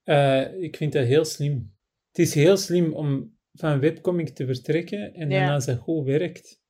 [0.03, 1.75] Eh, ik vind dat heel slim.
[2.07, 6.61] Het is heel slim om van webcomic te vertrekken en dan als dat goed werkt,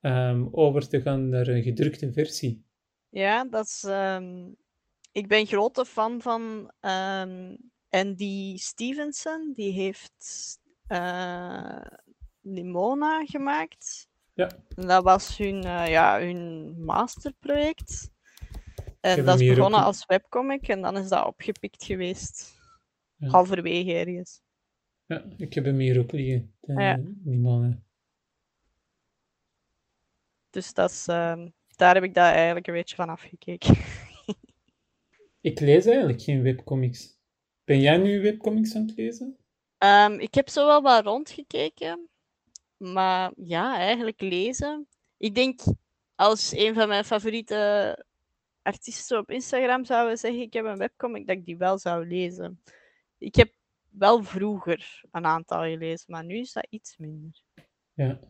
[0.00, 2.64] ehm, over te gaan naar een gedrukte versie.
[3.08, 3.84] Ja, dat is.
[3.84, 4.48] ehm,
[5.12, 7.56] ik ben grote fan van ehm,
[7.88, 9.52] Andy Stevenson.
[9.54, 11.80] Die heeft eh
[12.40, 14.08] Nimona gemaakt.
[14.34, 14.48] Ja.
[14.76, 18.10] En dat was hun, eh, ja, hun masterproject.
[19.00, 22.56] En dat is begonnen op- als webcomic en dan is dat opgepikt geweest.
[23.16, 23.28] Ja.
[23.28, 24.40] Halverwege ergens.
[25.08, 26.54] Ja, ik heb hem hier ook liggen.
[26.60, 26.98] De, Ja.
[27.02, 27.84] Die mannen.
[30.50, 33.76] Dus dat is, ehm, daar heb ik dat eigenlijk een beetje van afgekeken.
[35.40, 37.18] Ik lees eigenlijk geen webcomics.
[37.64, 39.36] Ben jij nu webcomics aan het lezen?
[39.78, 42.08] Ehm, ik heb zo wel wat rondgekeken,
[42.76, 44.88] maar ja, eigenlijk lezen.
[45.16, 45.60] Ik denk
[46.14, 48.04] als een van mijn favoriete
[48.62, 52.62] artiesten op Instagram zou zeggen: Ik heb een webcomic, dat ik die wel zou lezen.
[53.18, 53.52] Ik heb
[53.90, 57.42] wel vroeger een aantal gelezen, maar nu is dat iets minder.
[57.92, 58.20] Ja.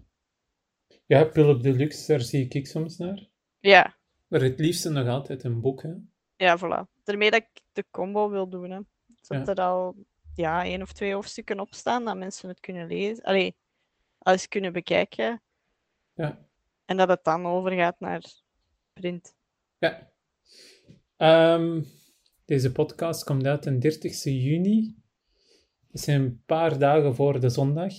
[1.06, 3.28] Ja, Philip Deluxe, daar zie ik soms naar.
[3.60, 5.92] Ja, Maar het liefste nog altijd een boek, hè.
[6.36, 7.02] ja, voilà.
[7.04, 8.70] Daarmee dat ik de combo wil doen.
[8.70, 8.80] Hè.
[9.06, 9.54] Dat Ja.
[9.54, 9.96] er al
[10.34, 13.24] ja, één of twee hoofdstukken op staan, dat mensen het kunnen lezen.
[13.24, 13.56] Allee,
[14.18, 15.42] alles kunnen bekijken.
[16.14, 16.46] Ja.
[16.84, 18.22] En dat het dan overgaat naar
[18.92, 19.34] print.
[19.78, 20.10] Ja.
[21.16, 21.82] Ehm,
[22.44, 24.96] deze podcast komt uit den 30 juni.
[25.90, 27.92] Dat zijn een paar dagen voor de zondag.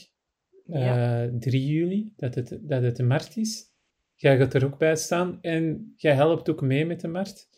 [0.66, 1.24] Ja.
[1.24, 3.68] eh 3 juli, dat het, dat het de markt is.
[4.16, 7.50] Jij gaat er ook bij staan en jij helpt ook mee met de markt.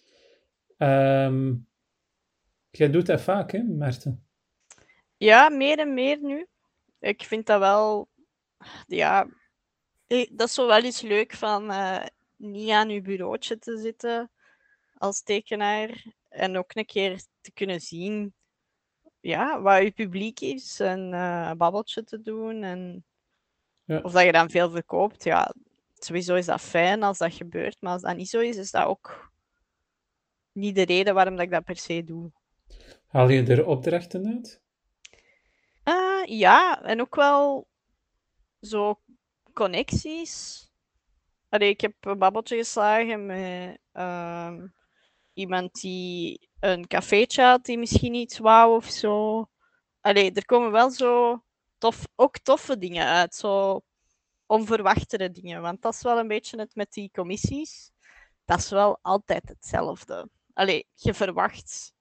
[0.77, 1.53] Ehm,
[2.69, 4.25] jij doet dat vaak, hè, Maarten?
[5.17, 6.47] Ja, meer en meer nu.
[6.99, 8.09] Ik vind dat wel
[8.87, 9.27] ja,
[10.07, 14.31] eh, dat is zo wel eens leuk van eh, niet aan je bureautje te zitten
[14.97, 18.33] als tekenaar en ook een keer te kunnen zien
[19.21, 23.05] ja, wat je publiek is en eh, een babbeltje te doen en
[23.83, 23.99] Ja.
[23.99, 25.23] of dat je dan veel verkoopt.
[25.23, 25.53] Ja,
[25.93, 28.85] sowieso is dat fijn als dat gebeurt, maar als dat niet zo is, is dat
[28.85, 29.31] ook
[30.51, 32.31] niet de reden waarom dat ik dat per se doe.
[33.07, 34.61] Haal je er opdrachten uit?
[35.83, 37.67] Eh, ja, en ook wel
[38.61, 38.99] zo
[39.53, 40.65] connecties.
[41.49, 44.67] Allee, ik heb een babbeltje geslagen met ehm,
[45.33, 49.45] iemand die een cafeetje had die misschien iets wou of zo.
[49.99, 51.43] Allee, er komen wel zo
[51.77, 53.81] tof, ook toffe dingen uit, zo
[54.45, 55.61] onverwachtere dingen.
[55.61, 57.91] Want dat is wel een beetje het met die commissies.
[58.45, 60.29] Dat is wel altijd hetzelfde.
[60.53, 61.93] Allee, je verwacht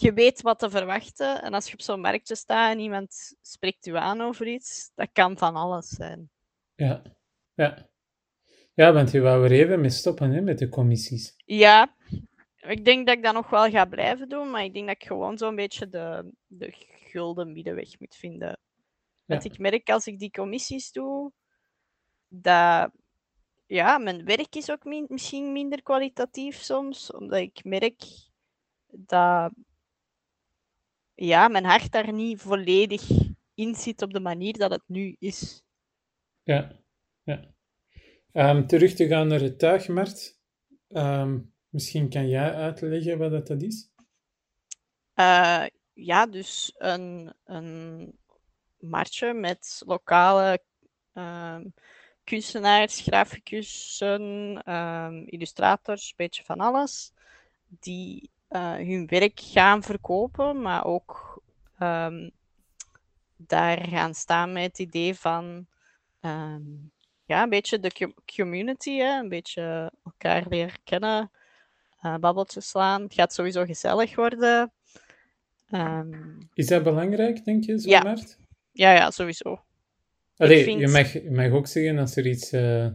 [0.00, 1.42] je weet wat te verwachten.
[1.42, 5.08] En als je op zo'n marktje staat en iemand spreekt u aan over iets, dat
[5.12, 6.30] kan van alles zijn.
[6.74, 7.02] Ja.
[7.54, 7.88] Ja.
[8.74, 11.34] Ja, want je wou er even mee stoppen hè, met de commissies.
[11.44, 11.94] Ja,
[12.70, 15.06] ik denk dat ik dat nog wel ga blijven doen, maar ik denk dat ik
[15.06, 16.72] gewoon zo'n beetje de, de
[17.10, 18.58] gulden middenweg moet vinden.
[19.24, 21.32] Want ik merk als ik die commissies doe,
[22.28, 22.90] dat
[23.66, 28.02] ja, mijn werk is ook min- misschien minder kwalitatief soms, omdat ik merk
[28.86, 29.52] dat
[31.14, 33.08] ja, mijn hart daar niet volledig
[33.54, 35.62] in zit op de manier dat het nu is.
[36.42, 36.80] Ja.
[37.22, 37.54] ja.
[38.32, 40.40] Ehm, terug te gaan naar de tuigmarkt.
[40.88, 43.90] Ehm, misschien kan jij uitleggen wat dat, is?
[45.14, 48.12] Eh, ja, dus een, een
[48.78, 50.62] marktje met lokale
[51.12, 51.64] ehm,
[52.24, 54.22] kunstenaars, graficussen,
[54.64, 57.12] ehm, illustrators, een beetje van alles,
[57.66, 61.42] die eh, hun werk gaan verkopen, maar ook
[61.78, 62.30] ehm,
[63.36, 65.66] daar gaan staan met het idee van
[67.28, 71.30] ja, een beetje de co- community, hè, een beetje elkaar leren kennen,
[72.00, 73.02] eh, babbeltjes slaan.
[73.02, 74.72] Het gaat sowieso gezellig worden.
[75.70, 76.12] Ehm,
[76.54, 78.02] Is dat belangrijk, denk je, zo'n Ja.
[78.02, 78.38] markt?
[78.72, 79.60] ja, ja, sowieso.
[80.36, 82.50] Allee, vind- je, mag, je mag ook zeggen als er iets...
[82.52, 82.86] eh,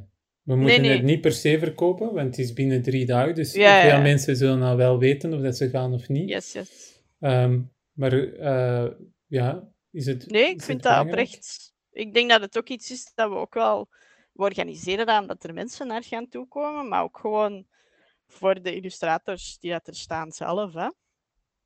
[0.44, 0.92] we moeten nee.
[0.92, 4.02] het niet per se verkopen, want het is binnen drie dagen, dus Ja, veel ja.
[4.02, 6.30] mensen zullen al wel weten of dat ze gaan of niet.
[6.30, 7.02] Yes, yes.
[7.20, 7.62] Ehm,
[7.94, 8.92] maar eh,
[9.28, 11.28] ja, is het Nee, ik vind dat belangrijk?
[11.28, 11.74] oprecht.
[11.92, 13.88] Ik denk dat het ook iets is dat we ook wel
[14.34, 17.66] we organiseren dat er mensen naar gaan toekomen, maar ook gewoon
[18.28, 20.74] voor de illustrators die dat er staan zelf.
[20.74, 20.90] Hè.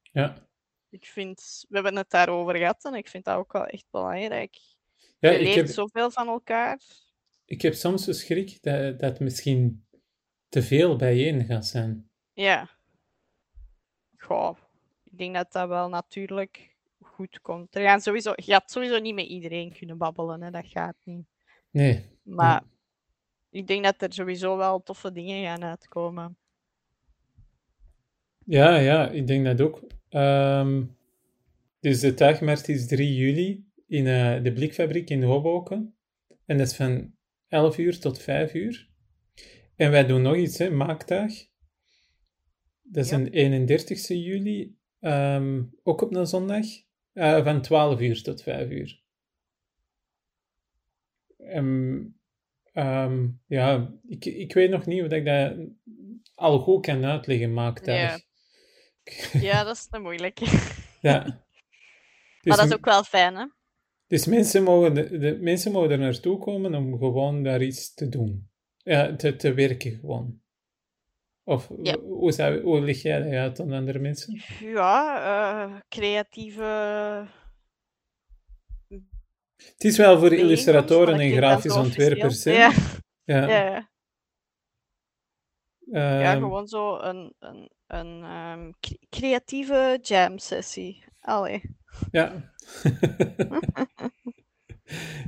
[0.02, 0.48] Ja,
[0.89, 4.58] Ik vind, we hebben het daarover gehad en ik vind dat ook wel echt belangrijk.
[5.20, 6.82] ja je leert heb, zoveel van elkaar.
[7.46, 9.88] ik heb soms de schrik dat, dat misschien
[10.50, 12.10] te veel bijeen gaat zijn.
[12.34, 12.70] Ja.
[14.17, 14.58] Goh,
[15.04, 17.76] ik denk dat dat wel natuurlijk goed komt.
[17.76, 20.52] Er gaan sowieso, je gaat sowieso niet met iedereen kunnen babbelen, hè.
[20.52, 21.26] dat gaat niet.
[21.70, 22.63] Nee, Maar
[23.50, 26.38] ik denk dat er sowieso wel toffe dingen gaan uitkomen.
[28.48, 29.88] Ja, ja, ik denk dat ook.
[30.10, 30.84] Ehm,
[31.80, 35.96] dus de tuigmarkt is 3 juli in eh, de Blikfabriek in Hoboken.
[36.46, 37.14] En dat is van
[37.48, 38.90] 11 uur tot 5 uur.
[39.76, 41.48] En wij doen nog iets, hè, maaktuig.
[42.82, 43.18] Dat is Ja.
[43.18, 46.66] een 31 juli, ehm, ook op een zondag,
[47.14, 49.02] eh, van 12 uur tot 5 uur.
[51.38, 52.04] Ehm,
[52.74, 55.56] ehm, ja, ik, ik weet nog niet of ik dat
[56.36, 58.12] al goed kan uitleggen, maaktuig.
[58.12, 58.20] Ja,
[59.63, 60.39] dat is te moeilijk.
[61.02, 61.24] Ja.
[62.41, 63.46] Dus, maar dat is ook wel fijn, hè?
[64.08, 68.10] dus mensen, mogen de, de, mensen mogen er naartoe komen om gewoon daar iets te
[68.10, 68.50] doen.
[68.78, 70.41] Ja, te, te werken gewoon.
[71.43, 72.00] Of Ja.
[72.00, 74.41] hoe, zou, hoe lig jij dat uit dan andere mensen?
[74.60, 75.22] Ja,
[75.72, 76.63] eh, creatieve.
[79.56, 82.43] Het is wel voor illustratoren en grafisch ontwerpers.
[82.43, 82.52] hè?
[82.52, 82.72] Ja,
[83.24, 83.89] Ja, ja, ja.
[85.91, 91.04] ja, ehm, gewoon zo een, een, een ehm, cre- creatieve jam sessie.
[91.21, 91.62] Allee.
[92.12, 92.52] Ja.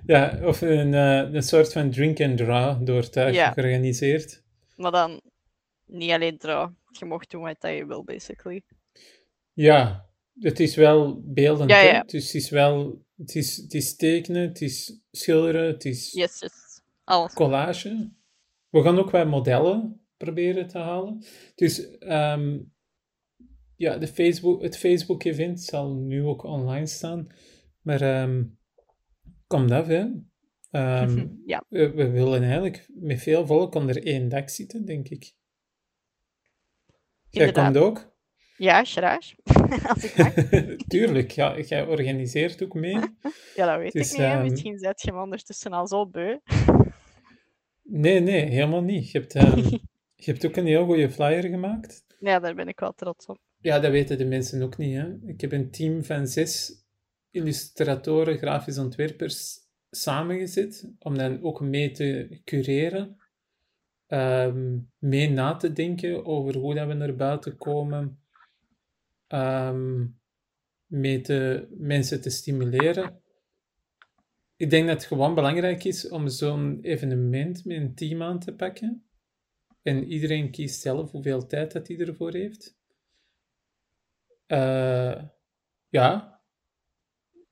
[0.05, 3.51] ja, of een, eh, een soort van drink and draw door Ja.
[3.51, 4.43] georganiseerd.
[4.75, 5.21] Maar dan
[5.85, 6.71] niet alleen draw.
[6.91, 8.61] Je mocht doen wat je wil, basically.
[9.53, 10.05] Ja,
[10.39, 11.69] het is wel beeldend.
[11.69, 12.01] Ja, ja.
[12.01, 13.03] Dus het is wel...
[13.17, 16.81] Het is, het is tekenen, het is schilderen, het is Yes, yes.
[17.03, 17.33] Alles.
[17.33, 18.09] collage.
[18.69, 21.23] We gaan ook wat modellen proberen te halen.
[21.55, 22.59] Dus ehm,
[23.75, 27.27] ja, de Facebook, het Facebook-event zal nu ook online staan.
[27.81, 28.43] Maar ehm
[29.47, 30.05] komt af, hè.
[30.71, 31.63] Ehm, Ja.
[31.69, 35.33] we, we willen eigenlijk met veel volk onder één dak zitten, denk ik.
[37.29, 37.73] Jij Inderdaad.
[37.73, 38.15] komt ook?
[38.57, 39.31] Ja, graag.
[39.93, 40.33] Als ik mag.
[40.93, 42.99] Tuurlijk, ja, jij organiseert ook mee.
[43.55, 44.51] Ja, dat weet Dus, ik niet.
[44.51, 46.37] Misschien zet je hem ondertussen al zo beu.
[47.83, 49.11] Nee, nee, helemaal niet.
[49.11, 49.77] Je hebt, ehm,
[50.19, 52.05] je hebt ook een heel goede flyer gemaakt.
[52.19, 53.39] Ja, daar ben ik wel trots op.
[53.57, 54.95] Ja, dat weten de mensen ook niet.
[54.95, 55.15] Hè.
[55.25, 56.83] Ik heb een team van zes
[57.31, 59.57] illustratoren, grafisch ontwerpers
[59.89, 63.17] samengezet om dan ook mee te cureren,
[64.07, 68.19] ehm, mee na te denken over hoe dat we naar buiten komen,
[69.27, 70.05] ehm,
[70.85, 73.21] mee te, mensen te stimuleren.
[74.55, 78.55] Ik denk dat het gewoon belangrijk is om zo'n evenement met een team aan te
[78.55, 79.08] pakken.
[79.81, 82.77] En iedereen kiest zelf hoeveel tijd dat hij ervoor heeft.
[84.45, 85.23] Eh,
[85.89, 86.41] ja,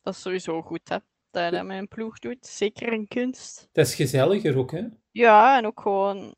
[0.01, 0.97] Dat is sowieso goed, hè.
[1.29, 2.47] Dat je dat met een ploeg doet.
[2.47, 3.69] Zeker in kunst.
[3.71, 4.87] dat is gezelliger ook, hè?
[5.11, 6.35] Ja, en ook gewoon...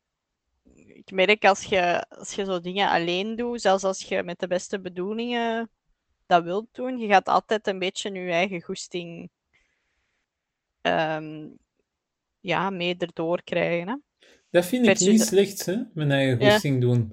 [0.86, 4.46] Ik merk als je, als je zo dingen alleen doet, zelfs als je met de
[4.46, 5.70] beste bedoelingen
[6.26, 9.30] dat wilt doen, je gaat altijd een beetje je eigen goesting
[10.80, 11.48] ehm,
[12.40, 13.88] ja, mee erdoor krijgen.
[13.88, 13.96] Hè?
[14.50, 15.76] Dat vind ik niet slecht, hè?
[15.94, 16.50] Mijn eigen Ja.
[16.50, 17.12] goesting doen.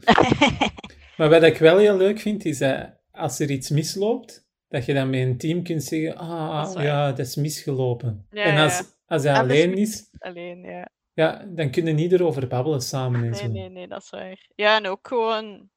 [1.18, 4.94] Maar wat ik wel heel leuk vind, is dat als er iets misloopt, dat je
[4.94, 8.28] dan met een team kunt zeggen, ah, ja, dat is misgelopen.
[8.30, 10.90] Ja, en als, als hij Anders alleen moet- is, Alleen, ja.
[11.14, 13.48] ja, dan kunnen niet erover babbelen samen en Nee, zo.
[13.48, 14.50] nee, nee, dat is waar.
[14.56, 15.70] Ja, en ook gewoon...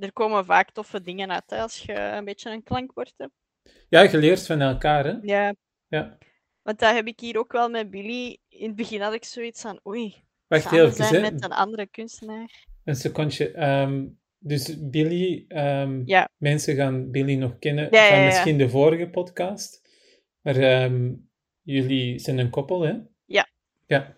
[0.00, 3.32] Er komen vaak toffe dingen uit, hè, als je een beetje een klankbord hebt.
[3.88, 5.14] Ja, je leert van elkaar, hè?
[5.22, 5.54] Ja,
[5.88, 6.18] Ja.
[6.62, 8.38] want dat heb ik hier ook wel met Billy.
[8.48, 11.86] In het begin had ik zoiets van, oei, Wacht samen even, zijn met een andere
[11.86, 12.66] kunstenaar.
[12.84, 13.50] Een secondje.
[13.50, 14.06] Ehm,
[14.38, 16.28] dus Billy, ehm, Ja.
[16.36, 18.24] mensen gaan Billy nog kennen Ja, van ja.
[18.24, 19.82] misschien de vorige podcast.
[20.40, 21.12] Maar ehm,
[21.62, 22.94] jullie zijn een koppel, hè?
[23.24, 23.48] Ja.
[23.86, 24.16] Ja.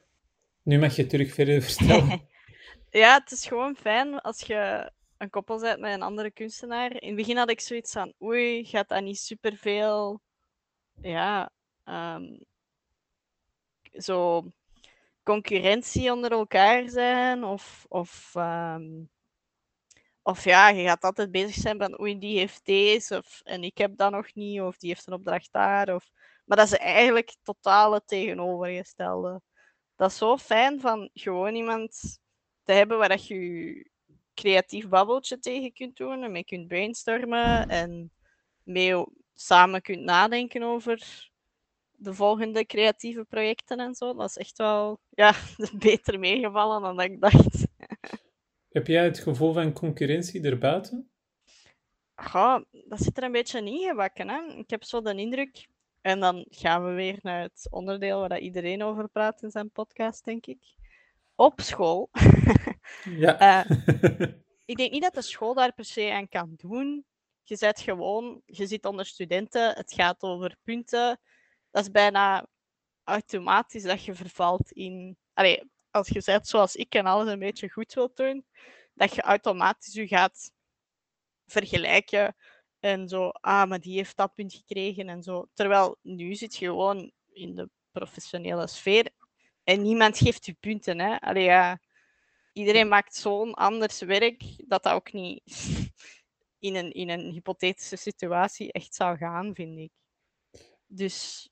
[0.62, 2.20] Nu mag je terug verder vertellen.
[2.90, 6.92] Ja, het is gewoon fijn als je een koppel bent met een andere kunstenaar.
[7.02, 10.20] In het begin had ik zoiets van, oei, gaat dat niet superveel,
[11.02, 11.50] ja,
[13.92, 14.44] zo
[15.28, 17.44] concurrentie onder elkaar zijn?
[17.44, 19.04] Of, of, ehm,
[20.22, 23.78] of ja, je gaat altijd bezig zijn van, oei, die heeft deze, of, en ik
[23.78, 25.94] heb dat nog niet, of die heeft een opdracht daar.
[25.94, 26.10] Of...
[26.44, 29.40] Maar dat is eigenlijk totale tegenovergestelde.
[29.96, 32.18] Dat is zo fijn van gewoon iemand
[32.62, 33.90] te hebben waar dat je
[34.34, 38.12] creatief babbeltje tegen kunt doen en mee kunt brainstormen en
[38.62, 41.28] mee samen kunt nadenken over
[41.98, 44.14] de volgende creatieve projecten en zo.
[44.14, 45.34] Dat is echt wel ja,
[45.78, 47.66] beter meegevallen dan dat ik dacht.
[48.68, 51.10] Heb jij het gevoel van concurrentie erbuiten?
[52.14, 54.28] Goh, dat zit er een beetje in gebakken.
[54.28, 54.40] Hè?
[54.56, 55.68] Ik heb zo de indruk,
[56.00, 59.70] en dan gaan we weer naar het onderdeel waar dat iedereen over praat in zijn
[59.70, 60.58] podcast, denk ik.
[61.34, 62.08] Op school.
[63.04, 63.38] Ja.
[63.38, 63.76] Eh,
[64.64, 67.04] ik denk niet dat de school daar per se aan kan doen.
[67.42, 71.20] Je zit gewoon, je zit onder studenten, het gaat over punten.
[71.70, 72.46] Dat is bijna
[73.04, 75.16] automatisch dat je vervalt in.
[75.90, 78.44] Als je zegt zoals ik en alles een beetje goed wilt doen,
[78.94, 80.50] dat je automatisch je gaat
[81.46, 82.36] vergelijken
[82.80, 85.46] en zo, ah, maar die heeft dat punt gekregen en zo.
[85.54, 89.10] Terwijl nu zit je gewoon in de professionele sfeer
[89.64, 90.98] en niemand geeft je punten.
[91.00, 91.20] Hè?
[91.20, 91.80] Allee, ja,
[92.52, 95.42] iedereen maakt zo'n anders werk dat dat ook niet
[96.58, 99.90] in een, in een hypothetische situatie echt zou gaan, vind ik.
[100.86, 101.48] Dus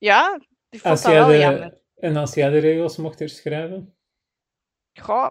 [0.00, 1.78] ja, ik vond Als dat jij wel de, jammer.
[1.96, 3.94] en als jij de regels mocht herschrijven?
[4.94, 5.30] Goh,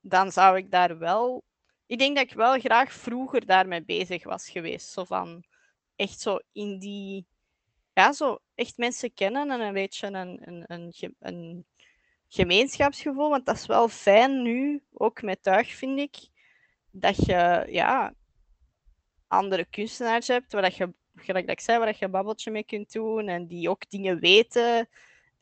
[0.00, 1.44] dan zou ik daar wel.
[1.86, 4.88] Ik denk dat ik wel graag vroeger daarmee bezig was geweest.
[4.88, 5.44] Zo van
[5.96, 7.26] echt zo in die.
[7.92, 11.66] Ja, zo echt mensen kennen en een beetje een, een, een, een
[12.28, 13.30] gemeenschapsgevoel.
[13.30, 16.16] Want dat is wel fijn nu, ook met tuig, vind ik.
[16.90, 18.14] Dat je ja,
[19.26, 22.50] andere kunstenaars hebt, waar dat je, gelijk dat ik zei, waar dat je een babbeltje
[22.50, 24.88] mee kunt doen en die ook dingen weten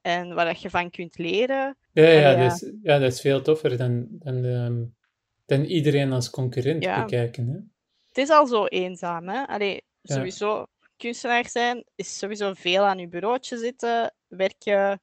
[0.00, 1.76] en waar dat je van kunt leren.
[1.92, 2.48] Ja, ja, ja.
[2.48, 4.84] Dat, is, ja, dat is veel toffer dan, dan, ehm,
[5.46, 7.00] dan iedereen als concurrent Ja.
[7.02, 7.46] bekijken.
[7.48, 7.58] Hè?
[8.08, 9.46] Het is al zo eenzaam, hè?
[9.46, 10.14] Allee, Ja.
[10.14, 15.00] sowieso, kunstenaar zijn is sowieso veel aan je bureautje zitten, werken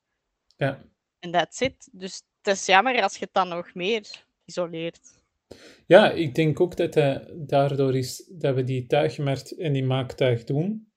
[0.58, 0.82] Ja.
[1.20, 1.90] en that's it.
[1.92, 5.15] Dus het is jammer als je het dan nog meer isoleert.
[5.88, 10.44] Ja, ik denk ook dat het daardoor is dat we die tuigmarkt en die maaktuig
[10.44, 10.92] doen.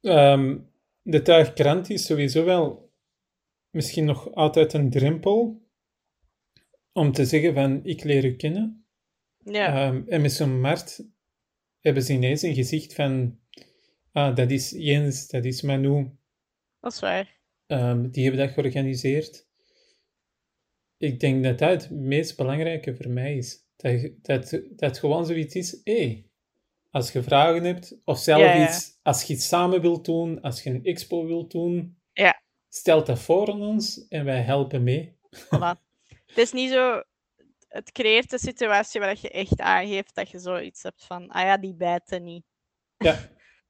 [0.00, 0.58] Ehm,
[1.02, 2.92] de tuigkrant is sowieso wel
[3.70, 5.68] misschien nog altijd een drempel
[6.92, 8.86] om te zeggen van ik leer u kennen.
[9.44, 11.04] Ja, Ehm, en met zo'n markt
[11.78, 13.40] hebben ze ineens een gezicht van
[14.12, 16.10] ah, dat is Jens, dat is Manu,
[16.80, 17.38] dat is waar.
[17.66, 19.49] Ehm, die hebben dat georganiseerd.
[21.00, 23.64] Ik denk dat dat het meest belangrijke voor mij is.
[23.76, 26.24] Dat, dat, dat het gewoon zoiets is, hé,
[26.90, 28.68] als je vragen hebt, of zelf Ja, ja.
[28.68, 32.42] iets, als je iets samen wilt doen, als je een expo wilt doen, Ja.
[32.68, 35.18] stel dat voor aan ons en wij helpen mee.
[35.36, 35.78] Voilà.
[36.26, 37.02] het is niet zo...
[37.68, 41.56] Het creëert een situatie waar je echt aangeeft dat je zoiets hebt van, ah ja,
[41.58, 42.44] die bijten niet.
[42.96, 43.18] Ja,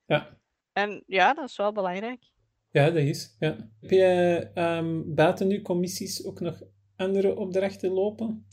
[0.07, 0.39] ja.
[0.73, 2.23] En ja, dat is wel belangrijk.
[2.71, 3.37] Ja, dat is.
[3.39, 3.71] Ja.
[3.81, 6.63] Heb je ehm, buiten nu commissies ook nog
[7.01, 8.47] andere opdrachten lopen?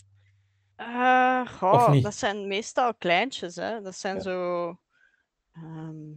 [1.47, 2.03] Goh, niet?
[2.03, 3.81] dat zijn meestal kleintjes, hè.
[3.81, 4.21] Dat zijn Ja.
[4.21, 4.69] zo...
[5.53, 6.11] ehm,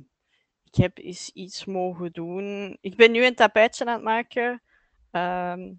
[0.64, 2.76] ik heb eens iets mogen doen.
[2.80, 4.62] Ik ben nu een tapijtje aan het maken.
[5.10, 5.72] ehm,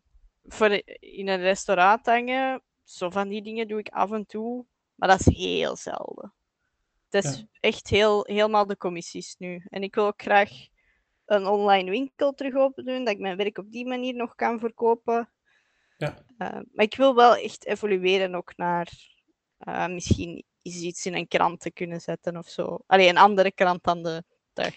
[0.43, 2.61] voor in een restaurant hangen.
[2.83, 4.65] Zo van die dingen doe ik af en toe.
[4.95, 6.33] Maar dat is heel zelden.
[7.09, 7.45] Het is Ja.
[7.59, 9.65] echt heel, helemaal de commissies nu.
[9.69, 10.49] En ik wil ook graag
[11.25, 13.03] een online winkel terug open doen.
[13.03, 15.29] Dat ik mijn werk op die manier nog kan verkopen.
[16.01, 16.23] Ja.
[16.37, 18.91] Eh, maar ik wil wel echt evolueren ook naar
[19.57, 22.79] eh, misschien iets in een krant te kunnen zetten of zo.
[22.87, 24.23] Allee, een andere krant dan de
[24.53, 24.75] tuig.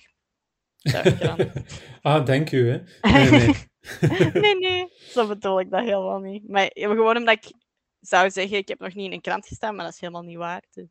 [2.02, 2.82] ah, dank u, hè.
[3.12, 3.54] Nee, nee.
[4.42, 6.48] nee, nee, zo bedoel ik dat helemaal niet.
[6.48, 7.52] Maar gewoon omdat ik
[8.00, 10.36] zou zeggen, ik heb nog niet in een krant gestaan, maar dat is helemaal niet
[10.36, 10.62] waar.
[10.70, 10.88] Dus.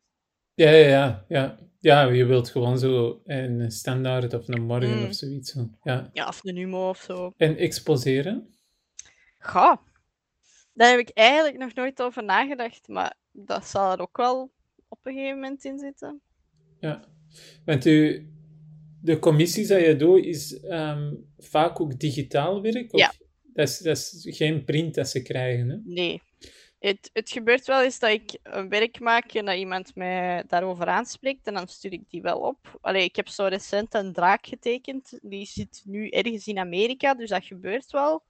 [0.54, 1.58] Ja, ja, ja, ja.
[1.80, 5.04] Ja, je wilt gewoon zo een standaard of een morgen Mm.
[5.04, 5.52] of zoiets.
[5.52, 5.68] zo.
[5.82, 6.10] Ja.
[6.12, 7.32] Ja, of de Numo of zo.
[7.36, 8.54] En exposeren?
[9.38, 9.82] Ga.
[10.74, 14.50] Daar heb ik eigenlijk nog nooit over nagedacht, maar dat zal er ook wel
[14.88, 16.20] op een gegeven moment in zitten.
[16.80, 17.04] Ja.
[17.64, 18.28] Want u,
[19.00, 22.92] de commissies dat je doet, is ehm, vaak ook digitaal werk?
[22.92, 23.12] Of Ja.
[23.54, 25.76] Dat is, dat is geen print dat ze krijgen, hè?
[25.84, 26.22] Nee.
[26.78, 30.86] Het, het gebeurt wel eens dat ik een werk maak en dat iemand mij daarover
[30.86, 32.78] aanspreekt en dan stuur ik die wel op.
[32.80, 37.28] Allee, ik heb zo recent een draak getekend, die zit nu ergens in Amerika, dus
[37.28, 38.22] dat gebeurt wel.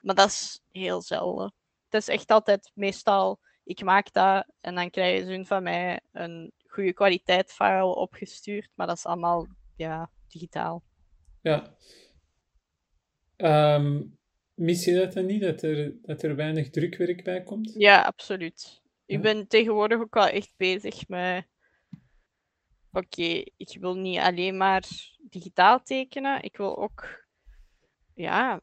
[0.00, 1.52] Maar dat is heel zelden.
[1.92, 6.52] Het is echt altijd meestal, ik maak dat en dan krijgen ze van mij een
[6.66, 10.82] goede kwaliteit file opgestuurd, maar dat is allemaal ja, digitaal.
[11.40, 11.76] Ja.
[13.36, 14.02] Ehm,
[14.54, 17.72] mis je dat dan niet, dat er, dat er weinig drukwerk bij komt?
[17.74, 18.82] Ja, absoluut.
[19.06, 21.46] Ik ben tegenwoordig ook wel echt bezig met.
[22.92, 24.88] Oké, ik wil niet alleen maar
[25.20, 26.42] digitaal tekenen.
[26.42, 27.26] Ik wil ook,
[28.14, 28.60] ja,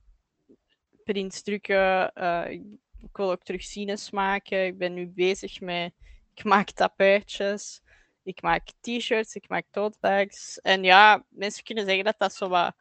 [1.04, 2.14] prints drukken.
[2.14, 2.62] eh,
[3.02, 4.66] ik wil ook terug maken.
[4.66, 5.94] Ik ben nu bezig met.
[6.34, 7.82] Ik maak tapijtjes.
[8.24, 9.36] Ik maak t-shirts.
[9.36, 10.60] Ik maak tote bags.
[10.62, 12.76] En ja, mensen kunnen zeggen dat dat zo wat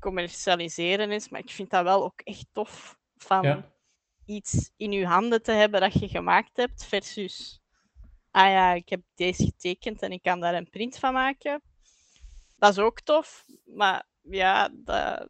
[0.00, 1.28] commercialiseren is.
[1.28, 2.98] Maar ik vind dat wel ook echt tof.
[3.16, 3.70] Van, Ja.
[4.24, 7.60] iets in je handen te hebben dat je gemaakt hebt, versus,
[8.30, 11.62] ah ja, ik heb deze getekend en ik kan daar een print van maken.
[12.58, 15.28] Dat is ook tof, maar ja, dat,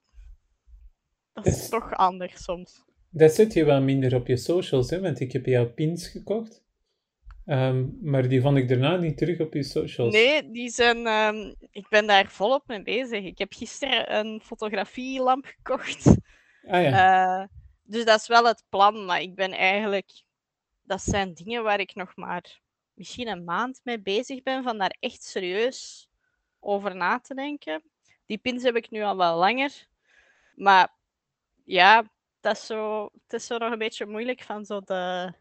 [1.32, 2.84] dat is toch anders soms.
[3.10, 5.00] Dat zet je wel minder op je socials, hè?
[5.00, 6.66] Want ik heb jouw pins gekocht.
[7.46, 10.14] Ehm, maar die vond ik daarna niet terug op je socials.
[10.14, 13.24] Nee, die zijn, ehm, ik ben daar volop mee bezig.
[13.24, 16.06] Ik heb gisteren een fotografielamp gekocht.
[16.66, 17.40] Ah ja.
[17.40, 17.48] Eh,
[17.82, 20.22] dus dat is wel het plan, maar ik ben eigenlijk...
[20.82, 22.60] Dat zijn dingen waar ik nog maar
[22.94, 26.08] misschien een maand mee bezig ben, van daar echt serieus
[26.60, 27.82] over na te denken.
[28.26, 29.86] Die pins heb ik nu al wel langer.
[30.54, 30.94] Maar
[31.64, 35.32] ja, dat is zo, het is zo nog een beetje moeilijk van zo de,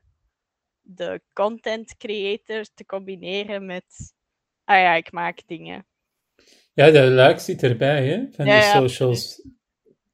[0.81, 4.13] de content creator te combineren met...
[4.63, 5.85] Ah ja, ik maak dingen.
[6.73, 8.27] Ja, de luik zit erbij, hè?
[8.31, 9.41] Van Ja, de ja, socials.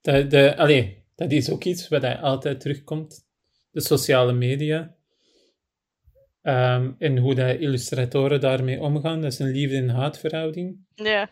[0.02, 3.26] De, de, allee, dat is ook iets wat hij altijd terugkomt.
[3.72, 4.96] De sociale media.
[6.42, 9.22] Ehm, en hoe de illustratoren daarmee omgaan.
[9.22, 10.86] Dat is een liefde- en haatverhouding.
[10.96, 11.30] Ja.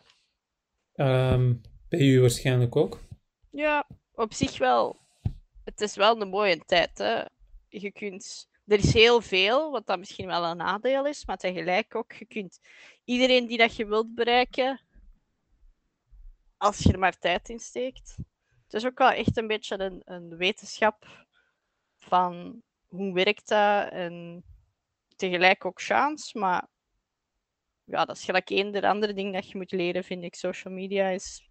[0.95, 1.54] Ehm,
[1.89, 2.99] bij u waarschijnlijk ook.
[3.52, 5.01] Ja, op zich wel.
[5.82, 6.98] Het is wel een mooie tijd.
[6.98, 7.24] Hè.
[7.70, 11.96] Je kunt, er is heel veel, wat dan misschien wel een nadeel is, maar tegelijk
[11.96, 12.60] ook, je kunt
[13.04, 14.82] iedereen die dat je wilt bereiken,
[16.58, 18.16] als je er maar tijd in steekt.
[18.64, 21.26] Het is ook wel echt een beetje een, een wetenschap
[21.98, 24.44] van hoe werkt dat en
[25.16, 26.68] tegelijk ook chance, maar
[27.84, 30.36] ja, dat is gelijk eender andere ding dat je moet leren, vind ik.
[30.36, 31.50] Social media is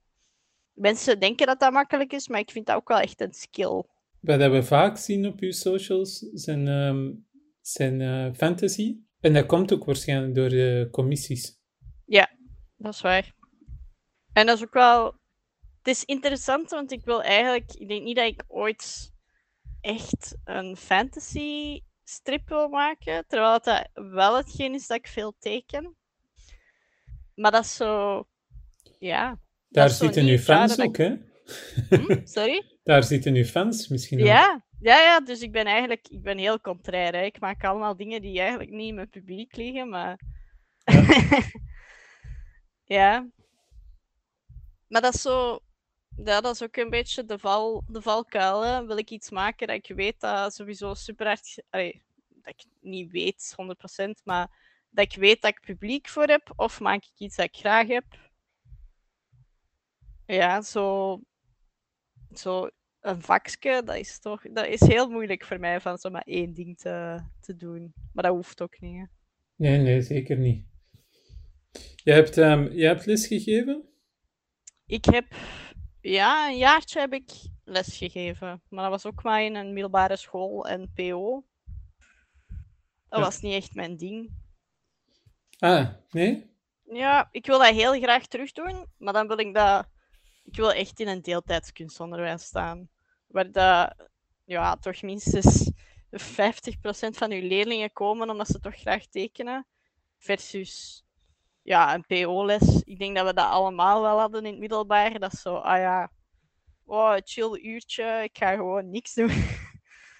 [0.73, 3.85] mensen denken dat dat makkelijk is, maar ik vind dat ook wel echt een skill.
[4.21, 7.13] Wat dat we vaak zien op uw socials zijn, ehm,
[7.61, 8.97] zijn eh, fantasy.
[9.21, 11.61] En dat komt ook waarschijnlijk door de commissies.
[12.81, 13.35] Dat is waar.
[14.33, 15.05] En dat is ook wel.
[15.79, 17.73] Het is interessant, want ik wil eigenlijk.
[17.73, 19.13] Ik denk niet dat ik ooit
[19.81, 23.25] echt een fantasy strip wil maken.
[23.27, 25.97] Terwijl dat wel hetgeen is dat ik veel teken.
[27.35, 28.25] Maar dat is zo.
[28.99, 29.41] Ja.
[29.69, 31.17] Daar zitten genre fans ook, hè?
[31.89, 32.27] Hm?
[32.27, 32.70] Sorry?
[32.83, 34.27] Daar zitten uw fans misschien ook.
[34.27, 37.13] Ja, Ja, ja, dus ik ben eigenlijk ik ben heel contrair.
[37.13, 37.23] Hè.
[37.23, 40.21] Ik maak allemaal dingen die eigenlijk niet in mijn publiek liggen, maar...
[40.85, 41.05] Ja.
[42.97, 43.29] ja.
[44.89, 45.61] Maar dat is zo...
[46.25, 48.61] Ja, dat is ook een beetje de, val, de valkuil.
[48.65, 48.87] Hè.
[48.87, 51.63] Wil ik iets maken dat ik weet dat sowieso super hard...
[51.71, 53.55] Allee, dat ik niet weet,
[54.01, 54.51] 100%, maar
[54.91, 57.87] dat ik weet dat ik publiek voor heb, of maak ik iets dat ik graag
[57.87, 58.05] heb?
[60.27, 61.21] Ja, zo,
[62.35, 62.69] zo
[63.01, 66.55] een vakje, dat is toch dat is heel moeilijk voor mij van zo maar één
[66.55, 67.93] ding te, te doen.
[68.13, 68.97] Maar dat hoeft ook niet.
[68.99, 69.05] Hè.
[69.57, 70.65] Nee, nee, zeker niet.
[71.97, 73.85] Je hebt, um, je hebt lesgegeven?
[74.87, 75.27] Ik heb,
[76.01, 77.31] ja, een jaartje heb ik
[77.65, 78.63] lesgegeven.
[78.69, 81.45] Maar dat was ook maar in een middelbare school en PO.
[83.09, 83.25] Dat Ja.
[83.25, 84.31] was niet echt mijn ding.
[85.59, 86.51] Ah, nee?
[86.93, 89.89] Ja, ik wil dat heel graag terug doen, maar dan wil ik dat.
[90.45, 92.89] Ik wil echt in een deeltijds kunstonderwijs staan.
[93.27, 93.95] Waar dat,
[94.45, 95.73] ja, toch minstens
[96.13, 96.17] 50%
[97.11, 99.67] van uw leerlingen komen omdat ze toch graag tekenen.
[100.19, 101.05] Versus
[101.63, 102.83] ja, een PO-les.
[102.85, 105.19] Ik denk dat we dat allemaal wel hadden in het middelbaar.
[105.19, 106.13] Dat is zo, ah ja,
[106.85, 109.31] oh, chill uurtje, ik ga gewoon niks doen.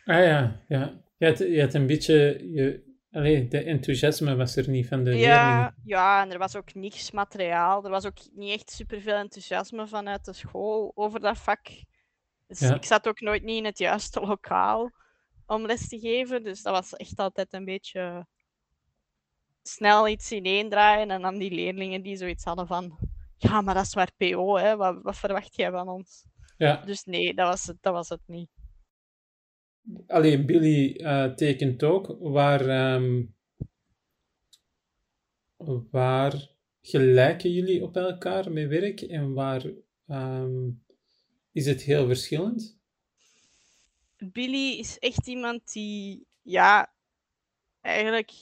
[0.05, 1.03] Ah ja, ja.
[1.17, 2.15] Je had, je had een beetje...
[2.53, 5.29] Je, allee, de enthousiasme was er niet van de leerlingen.
[5.37, 7.85] Ja, ja, en er was ook niks materiaal.
[7.85, 11.67] Er was ook niet echt superveel enthousiasme vanuit de school over dat vak.
[12.47, 12.75] Dus Ja.
[12.75, 14.91] ik zat ook nooit niet in het juiste lokaal
[15.47, 16.43] om les te geven.
[16.45, 18.27] Dus dat was echt altijd een beetje
[19.63, 21.11] snel iets ineendraaien.
[21.11, 22.99] En dan die leerlingen die zoiets hadden van...
[23.37, 24.77] Ja, maar dat is maar PO, hè.
[24.77, 26.25] Wat, wat verwacht jij van ons?
[26.57, 28.51] Ja, Dus nee, dat was het, dat was het niet.
[30.07, 33.25] Allee, Billy eh, tekent ook waar, ehm,
[35.91, 36.49] waar
[36.83, 39.73] gelijken jullie op elkaar met werk en waar
[40.07, 40.71] ehm,
[41.53, 42.79] is het heel verschillend?
[44.17, 46.93] Billy is echt iemand die, ja,
[47.81, 48.33] eigenlijk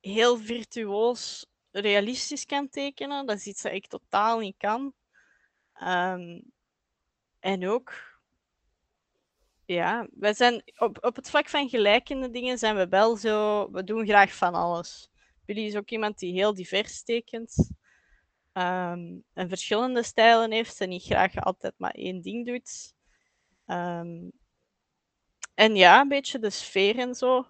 [0.00, 3.26] heel virtuoos realistisch kan tekenen.
[3.26, 4.94] Dat is iets dat ik totaal niet kan.
[5.72, 6.40] Ehm,
[7.38, 8.13] en ook,
[9.66, 13.84] ja, wij zijn op, op het vlak van gelijkende dingen zijn we wel zo, we
[13.84, 15.08] doen graag van alles.
[15.44, 17.70] Billy is ook iemand die heel divers tekent.
[18.52, 22.94] ehm, en verschillende stijlen heeft en niet graag altijd maar één ding doet.
[23.66, 24.28] Ehm,
[25.54, 27.46] en ja, een beetje de sfeer en zo.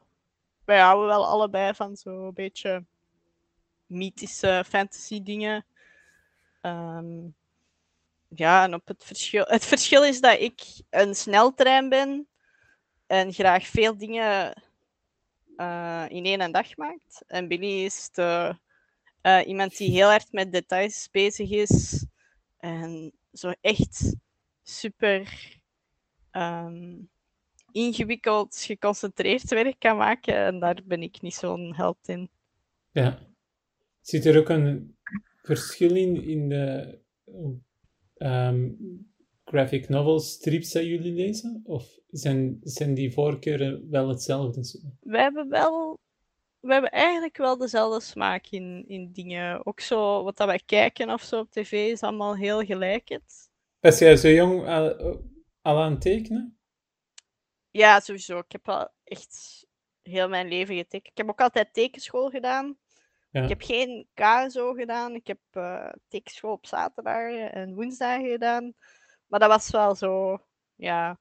[0.64, 2.84] Wij houden wel allebei van zo'n beetje
[3.86, 5.66] mythische fantasy dingen.
[6.60, 7.28] Ehm,
[8.34, 9.44] ja, en op het verschil.
[9.46, 10.60] Het verschil is dat ik
[10.90, 12.28] een sneltrein ben
[13.06, 14.62] en graag veel dingen
[15.56, 17.22] eh, in één dag maakt.
[17.26, 22.06] En Billy is eh, iemand die heel hard met details bezig is
[22.58, 24.14] en zo echt
[24.62, 25.56] super
[26.30, 26.96] ehm,
[27.72, 30.34] ingewikkeld, geconcentreerd werk kan maken.
[30.34, 32.30] En daar ben ik niet zo'n held in.
[32.90, 33.18] Ja.
[34.00, 34.96] Zit er ook een
[35.42, 36.98] verschil in, in de
[38.14, 38.70] ehm,
[39.44, 41.60] graphic novels, strips dat jullie lezen?
[41.64, 44.80] Of zijn, zijn die voorkeuren wel hetzelfde?
[45.00, 45.98] We hebben wel.
[46.60, 49.66] We hebben eigenlijk wel dezelfde smaak in, in dingen.
[49.66, 53.50] Ook zo wat dat wij kijken of zo op tv is allemaal heel gelijkend.
[53.80, 54.96] Was jij zo jong al,
[55.62, 56.58] al aan het tekenen?
[57.70, 58.38] Ja, sowieso.
[58.38, 59.66] Ik heb wel echt
[60.02, 61.10] heel mijn leven getekend.
[61.10, 62.78] Ik heb ook altijd tekenschool gedaan.
[63.34, 63.42] Ja.
[63.42, 65.14] Ik heb geen KSO gedaan.
[65.14, 68.74] Ik heb eh, tekenschool op zaterdag en woensdagen gedaan.
[69.26, 70.38] Maar dat was wel zo,
[70.74, 71.18] ja.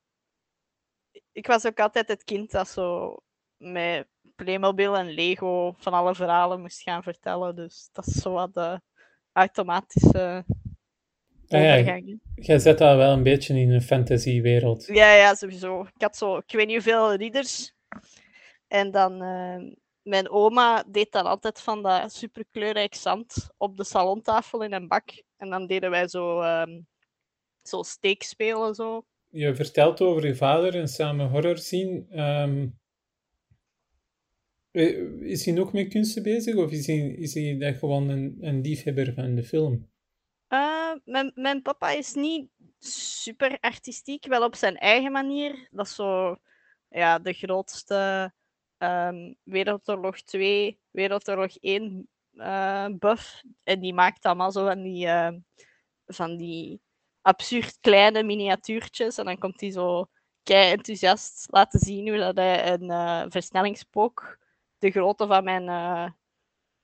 [1.32, 3.18] Ik was ook altijd het kind dat zo
[3.58, 7.56] met Playmobil en Lego van alle verhalen moest gaan vertellen.
[7.56, 8.82] Dus dat is zo wat de
[9.32, 10.46] automatische
[11.48, 12.02] Ah ja,
[12.36, 14.86] jij zit al wel een beetje in een fantasiewereld.
[14.86, 15.82] Ja, ja, sowieso.
[15.82, 17.74] Ik had zo, ik weet niet hoeveel ridders.
[18.68, 24.64] En dan, eh, mijn oma deed dan altijd van dat superkleurrijk zand op de salontafel
[24.64, 25.24] in een bak.
[25.38, 26.82] En dan deden wij zo, ehm
[27.64, 29.06] zo steekspelen zo.
[29.30, 32.06] Je vertelt over je vader en samen horror zien.
[32.10, 32.68] Ehm,
[34.72, 38.38] eh, is hij nog met kunsten bezig of is hij, is hij dat gewoon een,
[38.42, 39.90] een liefhebber van de film?
[40.48, 42.50] Eh, mijn, mijn papa is niet
[42.80, 45.68] super artistiek, wel op zijn eigen manier.
[45.72, 46.38] Dat is zo
[46.90, 48.32] ja, de grootste
[48.84, 52.08] ehm, Wereldoorlog 2, Wereldoorlog 1
[52.38, 53.42] eh, buff.
[53.64, 55.32] En die maakt allemaal zo van die, eh,
[56.06, 56.82] van die
[57.22, 59.18] absurd kleine miniatuurtjes.
[59.18, 60.06] En dan komt hij zo
[60.44, 64.38] kei enthousiast laten zien hoe dat hij een eh, versnellingspook
[64.78, 66.10] de grootte van mijn, eh,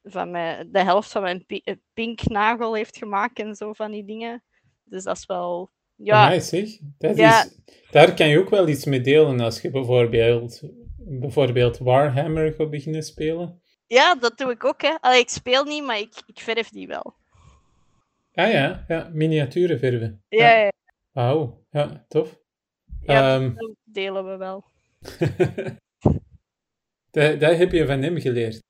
[0.03, 4.05] van mijn, de helft van mijn pi- eh, pinknagel heeft gemaakt en zo van die
[4.05, 4.43] dingen.
[4.83, 5.71] Dus dat is wel
[6.01, 6.77] Ja, Nice, zeg.
[6.97, 7.43] Dat Ja.
[7.43, 7.57] is,
[7.91, 10.61] daar kan je ook wel iets mee delen als je bijvoorbeeld,
[11.09, 13.61] bijvoorbeeld Warhammer gaat beginnen spelen.
[13.87, 14.81] ja, dat doe ik ook.
[14.81, 14.95] Hè.
[15.01, 17.15] Allee, ik speel niet, maar ik, ik verf die wel.
[18.33, 20.23] Ah ja, ja miniaturen verven.
[20.29, 20.71] Ja, ja,
[21.11, 22.39] Wauw, ja, tof.
[23.01, 23.53] ja, Ehm.
[23.55, 24.63] dat delen we wel.
[27.11, 28.63] dat, dat heb je van hem geleerd.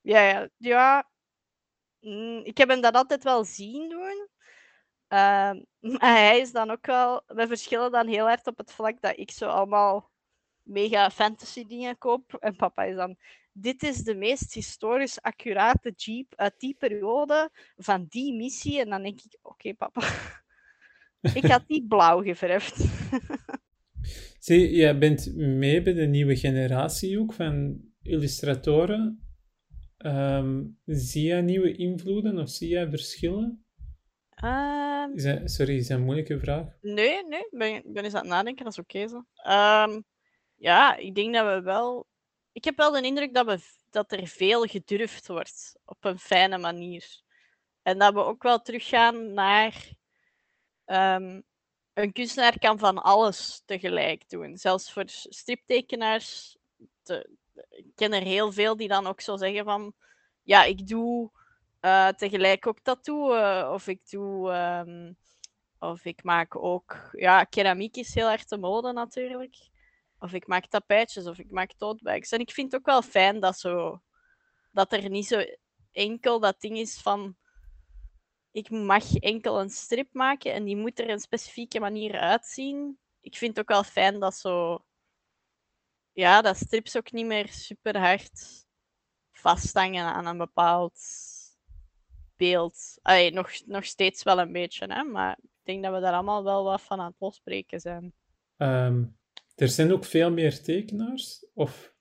[0.00, 0.48] Ja, ja.
[0.56, 1.08] ja.
[2.00, 4.28] Mm, Ik heb hem dat altijd wel zien doen.
[5.08, 5.62] Ehm,
[5.98, 7.22] maar hij is dan ook wel...
[7.26, 10.10] We verschillen dan heel hard op het vlak dat ik zo allemaal
[10.64, 12.34] mega fantasy dingen koop.
[12.40, 13.16] En papa is dan...
[13.56, 18.80] Dit is de meest historisch accurate jeep uit die periode van die missie.
[18.80, 20.02] En dan denk ik, oké papa.
[21.40, 22.76] ik had die blauw geverfd.
[24.38, 29.24] Zie, jij bent mee bij de nieuwe generatie ook van illustratoren.
[29.96, 33.64] Ehm, zie jij nieuwe invloeden of zie jij verschillen?
[35.14, 36.66] Is dat, sorry, is dat een moeilijke vraag?
[36.80, 39.24] Nee, nee, ben, ben eens aan het nadenken, dat is oké zo.
[39.34, 40.00] Ehm,
[40.56, 42.06] ja, ik denk dat we wel.
[42.52, 43.58] Ik heb wel de indruk dat, we,
[43.90, 47.20] dat er veel gedurfd wordt op een fijne manier.
[47.82, 49.88] En dat we ook wel teruggaan naar.
[50.84, 51.40] ehm,
[51.94, 54.56] een kunstenaar kan van alles tegelijk doen.
[54.56, 56.56] Zelfs voor striptekenaars.
[57.70, 59.94] Ik ken er heel veel die dan ook zo zeggen van.
[60.42, 61.30] Ja, ik doe
[61.80, 63.34] eh, tegelijk ook tattoo.
[63.34, 64.50] eh, of ik doe.
[64.52, 65.12] ehm,
[65.78, 69.56] of ik maak ook, ja, keramiek is heel erg de mode natuurlijk.
[70.24, 72.30] Of ik maak tapijtjes of ik maak totebags.
[72.30, 74.02] En ik vind het ook wel fijn dat, zo,
[74.72, 75.44] dat er niet zo
[75.92, 77.36] enkel dat ding is van.
[78.50, 82.98] Ik mag enkel een strip maken en die moet er een specifieke manier uitzien.
[83.20, 84.84] Ik vind het ook wel fijn dat zo.
[86.12, 88.66] Ja, dat strips ook niet meer super hard
[89.32, 91.00] vasthangen aan een bepaald
[92.36, 92.98] beeld.
[93.30, 96.64] Nog, nog steeds wel een beetje, hè, maar ik denk dat we daar allemaal wel
[96.64, 98.12] wat van aan het losbreken zijn.
[98.56, 99.04] Ehm,
[99.54, 101.94] er zijn ook veel meer tekenaars, of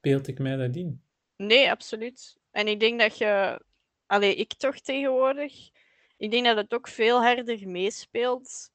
[0.00, 1.02] beeld ik mij dat in?
[1.36, 2.36] Nee, absoluut.
[2.50, 3.62] En ik denk dat je,
[4.06, 5.70] allee, ik toch tegenwoordig,
[6.16, 8.70] ik denk dat het ook veel harder meespeelt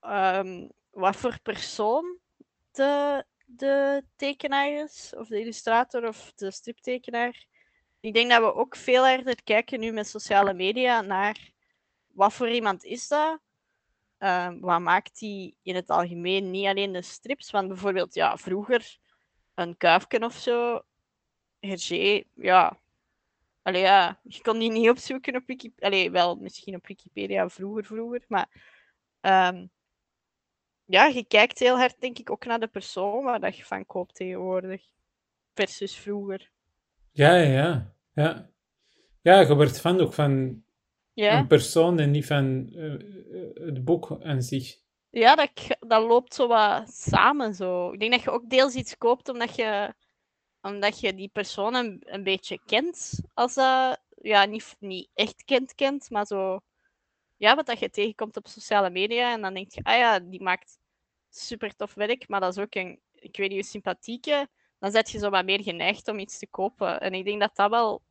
[0.00, 2.18] ehm, wat voor persoon
[2.72, 7.46] de, de tekenaar is, of de illustrator of de striptekenaar.
[8.00, 11.50] Ik denk dat we ook veel harder kijken nu met sociale media naar
[12.06, 13.40] wat voor iemand is dat?
[14.22, 16.50] Ehm, wat maakt die in het algemeen?
[16.50, 18.98] Niet alleen de strips, want bijvoorbeeld ja, vroeger
[19.54, 20.82] een kuifken of zo,
[21.60, 22.80] Hergé, ja.
[23.62, 25.86] Allee, ja, je kon die niet opzoeken op Wikipedia.
[25.86, 28.48] Allee, wel misschien op Wikipedia vroeger, vroeger, maar
[29.20, 29.66] ehm,
[30.84, 33.86] ja, je kijkt heel hard, denk ik, ook naar de persoon waar dat je van
[33.86, 34.82] koopt tegenwoordig.
[35.54, 36.50] Versus vroeger.
[37.10, 37.94] Ja, ja, ja.
[38.14, 38.50] Ja,
[39.22, 40.64] ja je wordt fan ook van
[41.14, 43.00] Ja, een persoon en niet van eh, eh,
[43.54, 44.76] het boek aan zich.
[45.10, 45.50] ja dat,
[45.80, 47.54] dat loopt zo wat samen.
[47.54, 47.92] Zo.
[47.92, 49.94] Ik denk dat je ook deels iets koopt omdat je,
[50.60, 53.20] omdat je die persoon een, een beetje kent.
[53.34, 56.60] Als dat, ja, niet, niet echt kent, kent, maar zo.
[57.36, 59.32] Ja, wat dat je tegenkomt op sociale media.
[59.32, 60.78] En dan denk je, ah ja, die maakt
[61.28, 64.48] super tof werk, maar dat is ook een, ik weet niet, een sympathieke.
[64.78, 67.00] Dan zet je zo wat meer geneigd om iets te kopen.
[67.00, 68.02] En ik denk dat dat wel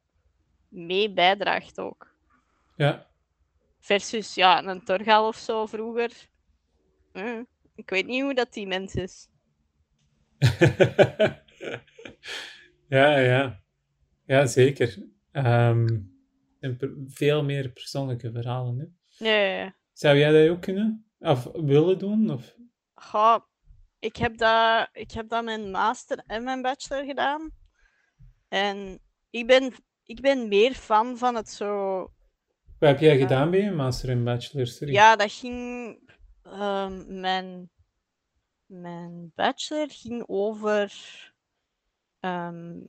[0.67, 2.10] mee bijdraagt ook.
[2.81, 3.07] Ja,
[3.79, 6.29] Versus ja, een Torgal of zo vroeger.
[7.11, 7.39] Eh,
[7.75, 9.27] ik weet niet hoe dat die mens is.
[12.97, 13.63] ja, ja.
[14.25, 15.07] Ja, zeker.
[15.31, 15.99] Ehm,
[16.59, 16.77] en
[17.07, 18.79] veel meer persoonlijke verhalen.
[18.79, 18.85] Hè.
[19.23, 21.05] Nee, Zou jij dat ook kunnen?
[21.19, 22.29] Of willen doen?
[22.29, 22.55] Of?
[22.93, 23.39] Goh,
[23.99, 27.51] ik heb dat, ik heb dat mijn master en mijn bachelor gedaan.
[28.47, 29.73] En ik ben,
[30.03, 32.11] ik ben meer fan van het zo
[32.81, 34.67] Wat heb jij gedaan bij je master en bachelor?
[34.67, 34.93] Sorry.
[34.93, 35.97] Ja, dat ging.
[36.43, 37.69] ehm, mijn,
[38.65, 40.93] mijn bachelor ging over
[42.19, 42.79] ehm,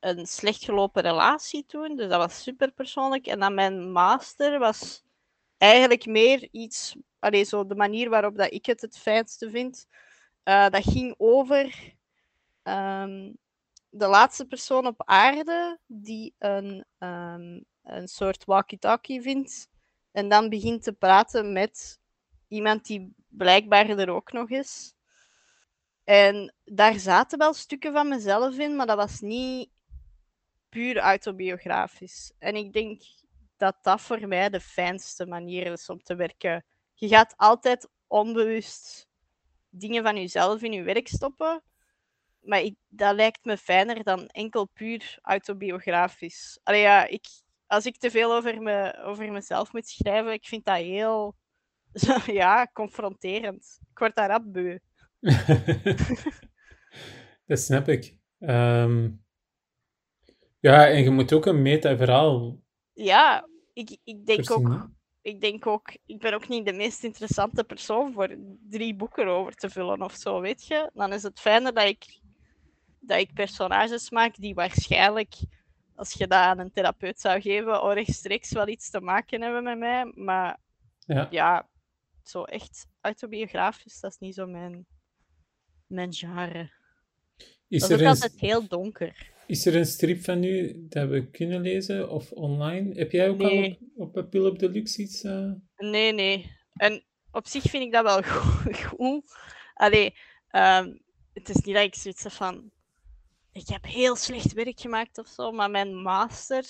[0.00, 1.96] een slecht gelopen relatie toen.
[1.96, 3.26] Dus dat was super persoonlijk.
[3.26, 5.02] En dan mijn master was
[5.58, 6.96] eigenlijk meer iets.
[7.18, 9.86] Allee, zo de manier waarop dat ik het het fijnste vind.
[10.42, 11.94] Eh, dat ging over
[12.62, 13.32] ehm,
[13.90, 16.86] de laatste persoon op aarde die een,
[17.88, 19.68] een soort walkie-talkie vindt.
[20.12, 22.00] En dan begint te praten met
[22.48, 24.94] iemand die blijkbaar er ook nog is.
[26.04, 29.70] En daar zaten wel stukken van mezelf in, maar dat was niet
[30.68, 32.32] puur autobiografisch.
[32.38, 33.02] En ik denk
[33.56, 36.64] dat dat voor mij de fijnste manier is om te werken.
[36.94, 39.08] Je gaat altijd onbewust
[39.70, 41.62] dingen van jezelf in je werk stoppen.
[42.40, 46.60] Maar ik, dat lijkt me fijner dan enkel puur autobiografisch.
[46.62, 47.26] Allee, ja, ik,
[47.68, 51.36] als ik te veel over, me, over mezelf moet schrijven, ik vind dat heel
[52.40, 53.78] ja, confronterend.
[53.90, 54.78] Ik word daar rap beu.
[57.46, 58.16] dat snap ik.
[58.38, 59.10] Ehm,
[60.60, 62.60] ja, en je moet ook een meta-verhaal.
[62.92, 64.88] Ja, ik, ik denk ook.
[65.22, 68.36] Ik denk ook, ik ben ook niet de meest interessante persoon voor
[68.68, 70.90] drie boeken over te vullen of zo, weet je.
[70.94, 72.20] Dan is het fijner dat ik,
[73.00, 75.34] dat ik personages maak die waarschijnlijk,
[75.98, 79.78] als je dat aan een therapeut zou geven, rechtstreeks wel iets te maken hebben met
[79.78, 80.12] mij.
[80.14, 80.60] Maar
[80.98, 81.68] ja, ja
[82.22, 84.86] zo echt autobiografisch, dat is niet zo mijn,
[85.86, 86.70] mijn genre.
[87.68, 89.32] Is dat is ook altijd heel donker.
[89.46, 92.94] Is er een strip van u dat we kunnen lezen of online?
[92.94, 95.24] Heb jij ook al op, op Pil Deluxe iets?
[95.24, 95.52] Uh...
[95.76, 96.56] Nee, nee.
[96.72, 98.22] En op zich vind ik dat wel
[98.88, 99.22] goed.
[99.74, 100.14] Allee,
[100.50, 102.70] um, het is niet dat ik zoiets van.
[103.52, 106.64] Ik heb heel slecht werk gemaakt of zo, maar mijn master,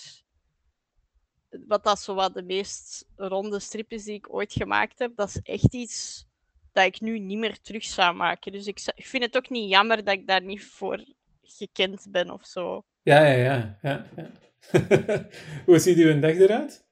[1.67, 5.29] wat dat zo wat de meest ronde strip is die ik ooit gemaakt heb, dat
[5.29, 6.27] is echt iets
[6.73, 8.53] dat ik nu niet meer terug zou maken.
[8.53, 11.05] Dus ik, ik vind het ook niet jammer dat ik daar niet voor
[11.43, 12.85] gekend ben of zo.
[13.03, 13.79] Ja, ja, ja.
[13.83, 14.31] ja, ja.
[15.67, 16.87] Hoe ziet uw dag eruit?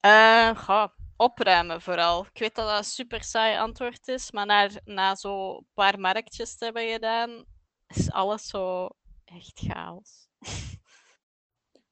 [0.00, 0.86] Uh,
[1.16, 2.26] opruimen vooral.
[2.32, 6.56] Ik weet dat dat een super saai antwoord is, maar na, na zo'n paar marktjes
[6.56, 7.44] te hebben gedaan,
[7.86, 8.88] is alles zo
[9.34, 10.28] echt chaos.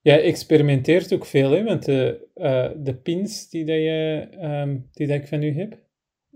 [0.01, 1.64] Jij experimenteert ook veel, hè?
[1.64, 5.78] want de, uh, de pins die, dat je, um, die dat ik van u heb,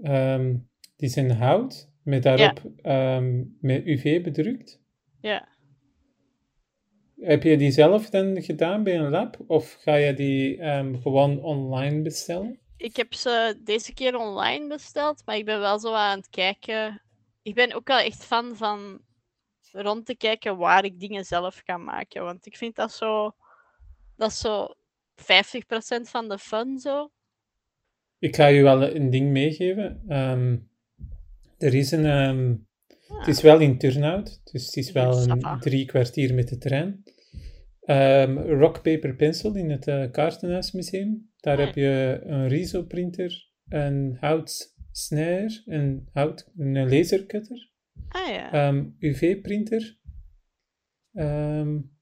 [0.02, 3.16] um, die zijn hout, met daarop ja.
[3.16, 4.80] um, met UV bedrukt.
[5.20, 5.48] Ja.
[7.20, 9.38] Heb je die zelf dan gedaan bij een lab?
[9.46, 10.56] Of ga je die
[11.00, 12.58] gewoon online bestellen?
[12.76, 17.02] Ik heb ze deze keer online besteld, maar ik ben wel zo aan het kijken.
[17.42, 19.00] Ik ben ook wel echt fan van
[19.82, 22.24] rond te kijken waar ik dingen zelf kan maken.
[22.24, 23.34] Want ik vind dat zo,
[24.16, 24.74] dat is zo
[25.16, 25.24] 50%
[26.02, 27.10] van de fun zo.
[28.18, 30.02] Ik ga je wel een ding meegeven.
[30.08, 30.70] Um,
[31.58, 32.66] er is een, um,
[33.08, 37.04] het is wel in Turnhout, dus het is wel een drie kwartier met de trein.
[37.86, 41.30] Um, rock, paper, pencil in het uh, Kaartenhuismuseum.
[41.40, 47.70] Daar heb je een Riso-printer, een houtsnijder, een, hout, een lasercutter,
[48.08, 48.68] ah, ja.
[48.68, 49.98] um, UV-printer
[51.12, 51.96] um,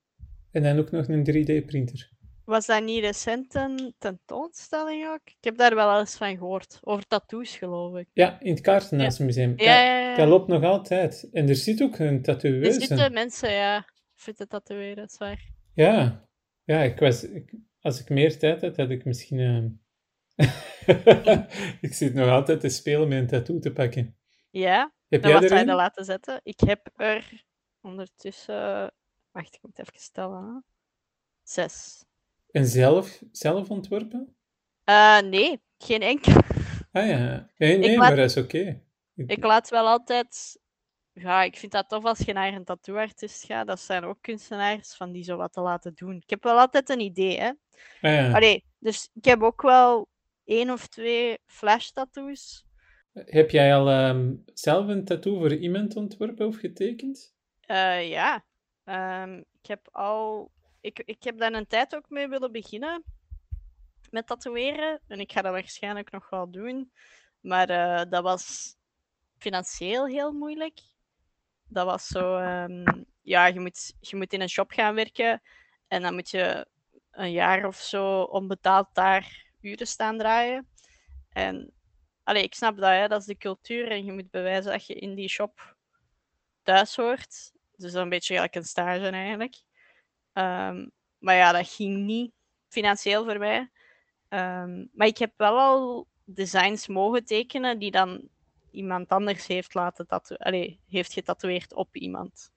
[0.51, 2.13] en dan ook nog een 3D-printer.
[2.45, 5.21] Was dat niet recent een tentoonstelling ook?
[5.25, 6.79] Ik heb daar wel eens van gehoord.
[6.83, 8.09] Over tattoos, geloof ik.
[8.13, 9.53] Ja, in het Kaartenhuismuseum.
[9.57, 9.83] Ja.
[9.83, 11.29] Ja, ja, Dat loopt nog altijd.
[11.33, 12.67] En er zit ook een tatoeëus.
[12.67, 13.85] Er zitten mensen, ja,
[14.15, 15.49] voor te tatoeëren, dat is waar.
[15.75, 16.27] Ja,
[16.65, 17.27] ja ik was,
[17.81, 19.39] als ik meer tijd had, had ik misschien...
[19.39, 19.65] Uh...
[21.81, 24.17] ik zit nog altijd te spelen met een tattoo te pakken.
[24.51, 24.93] Ja,
[25.23, 26.41] heb wat zou je laten zetten?
[26.43, 27.45] Ik heb er
[27.81, 28.93] ondertussen...
[29.31, 30.65] Wacht, ik moet even stellen.
[31.43, 32.05] Zes.
[32.51, 34.37] En zelf, zelf ontworpen?
[34.85, 36.41] Uh, nee, geen enkel.
[36.93, 38.83] Ah ja, nee, nee maar dat is oké.
[39.15, 39.31] Ik...
[39.31, 40.59] ik laat wel altijd
[41.15, 43.67] ja, ik vind dat tof als je naar een tattooartist gaat.
[43.67, 46.17] Dat zijn ook kunstenaars van die zo wat te laten doen.
[46.17, 47.53] Ik heb wel altijd een idee, hè.
[48.01, 50.09] Ah, Allee, dus ik heb ook wel
[50.45, 52.65] één of twee flash tattoos.
[53.15, 57.35] Heb jij al um, zelf een tattoo voor iemand ontworpen of getekend?
[57.67, 58.45] Uh, ja.
[58.85, 60.51] Um, ik heb al...
[60.81, 63.05] Ik, ik heb daar een tijd ook mee willen beginnen.
[64.11, 65.01] Met tatoeëren.
[65.07, 66.93] En ik ga dat waarschijnlijk nog wel doen.
[67.41, 68.77] Maar uh, dat was
[69.39, 70.81] financieel heel moeilijk
[71.75, 75.43] dat was zo, ehm, ja, je moet, je moet in een shop gaan werken
[75.89, 76.67] en dan moet je
[77.11, 80.69] een jaar of zo onbetaald daar uren staan draaien.
[81.29, 81.73] En
[82.25, 84.95] allee, ik snap dat, hè, dat is de cultuur en je moet bewijzen dat je
[84.95, 85.77] in die shop
[86.63, 87.53] thuis hoort.
[87.77, 89.55] Dus een beetje gelijk een stage eigenlijk.
[90.33, 92.33] Um, maar ja, dat ging niet
[92.69, 93.59] financieel voor mij.
[94.29, 98.29] Um, maar ik heb wel al designs mogen tekenen die dan
[98.71, 102.53] iemand anders heeft laten tatoeëren, heeft getatoeëerd op iemand.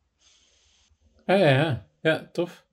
[1.26, 2.66] Ah ja, ja, ja, tof.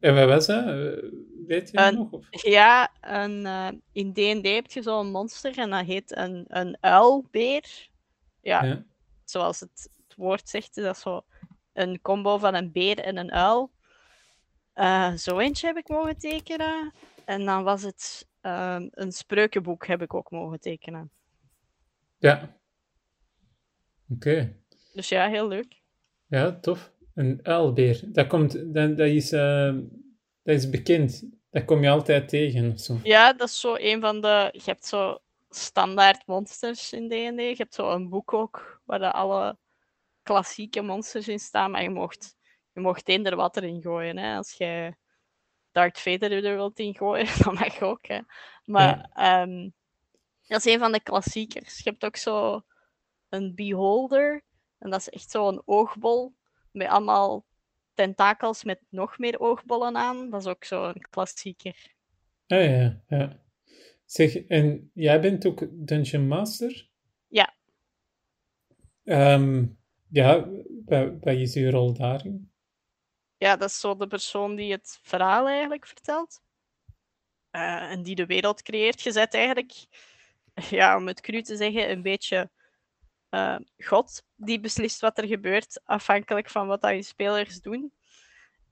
[0.00, 0.66] En wat was dat?
[0.66, 1.10] Eh,
[1.46, 2.10] weet je nog?
[2.10, 2.26] Of?
[2.30, 7.88] Ja, een, uh, in D&D heb je zo'n monster en dat heet een, een uilbeer.
[8.40, 8.84] Ja, ja,
[9.24, 11.24] zoals het, het, woord zegt, is dat zo
[11.72, 13.70] een combo van een beer en een uil.
[14.74, 16.92] Uh, zo eentje heb ik mogen tekenen.
[17.24, 21.10] En dan was het een spreukenboek heb ik ook mogen tekenen.
[22.18, 22.56] Ja.
[24.08, 24.56] Oké.
[24.92, 25.82] Dus ja, heel leuk.
[26.26, 26.92] Ja, tof.
[27.16, 28.00] Een uilbeer.
[28.04, 29.74] Dat, komt, dat, dat, is, uh,
[30.42, 31.28] dat is bekend.
[31.50, 32.98] Dat kom je altijd tegen of zo.
[33.02, 34.48] Ja, dat is zo een van de...
[34.52, 37.40] Je hebt zo standaard monsters in D&D.
[37.40, 39.58] Je hebt zo een boek ook, waar de alle
[40.22, 41.70] klassieke monsters in staan.
[41.70, 42.36] Maar je mocht,
[42.72, 44.18] je mocht eender wat erin gooien.
[44.18, 44.36] Hè.
[44.36, 44.94] Als je
[45.70, 48.06] Darth Vader er wilt in gooien, dan mag ook.
[48.06, 48.20] Hè.
[48.64, 49.10] Maar...
[49.14, 49.42] Ja.
[49.42, 49.74] Um,
[50.46, 51.76] Dat is een van de klassiekers.
[51.76, 52.62] Je hebt ook zo
[53.28, 54.44] een beholder.
[54.78, 56.34] En dat is echt zo'n oogbol
[56.76, 57.44] met allemaal
[57.94, 60.30] tentakels met nog meer oogbollen aan.
[60.30, 61.94] Dat is ook zo'n klassieker.
[62.46, 63.44] Ah ja, ja.
[64.04, 66.88] Zeg, en jij bent ook Dungeon Master?
[67.28, 67.54] Ja.
[69.04, 69.66] Ehm,
[70.10, 70.48] ja,
[70.84, 72.50] wat, is uw rol daarin?
[73.36, 76.42] Ja, dat is zo de persoon die het verhaal eigenlijk vertelt.
[77.50, 79.02] Eh, en die de wereld creëert.
[79.02, 79.72] Je zet eigenlijk,
[80.70, 82.50] ja, om het cru te zeggen, een beetje
[83.30, 87.92] uh, God die beslist wat er gebeurt, afhankelijk van wat je spelers doen.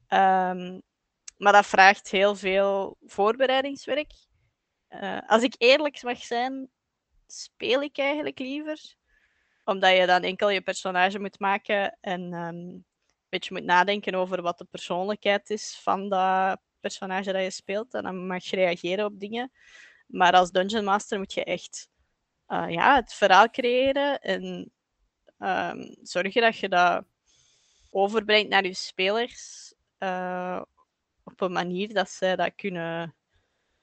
[0.09, 0.83] Um,
[1.37, 4.13] maar dat vraagt heel veel voorbereidingswerk.
[4.91, 6.69] Uh, als ik eerlijk mag zijn,
[7.27, 8.95] speel ik eigenlijk liever.
[9.65, 12.85] Omdat je dan enkel je personage moet maken en um, een
[13.29, 17.95] beetje moet nadenken over wat de persoonlijkheid is van dat personage dat je speelt.
[17.95, 19.53] En dan mag je reageren op dingen.
[20.07, 21.89] Maar als Dungeon Master moet je echt
[22.49, 24.73] uh, ja, het verhaal creëren en
[25.39, 27.05] um, zorgen dat je dat
[27.91, 30.63] overbrengt naar je spelers uh,
[31.25, 33.15] op een manier dat zij dat kunnen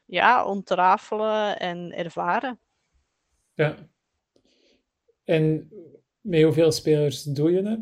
[0.06, 2.60] ja, ontrafelen en ervaren.
[3.54, 3.90] Ja.
[5.24, 5.70] En
[6.20, 7.80] met hoeveel spelers doe je dat?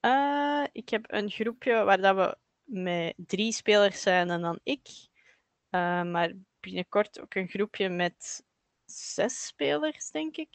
[0.00, 4.88] Uh, ik heb een groepje waar dat we met drie spelers zijn en dan ik.
[5.70, 8.44] Uh, maar binnenkort ook een groepje met
[8.92, 10.48] zes spelers, denk ik.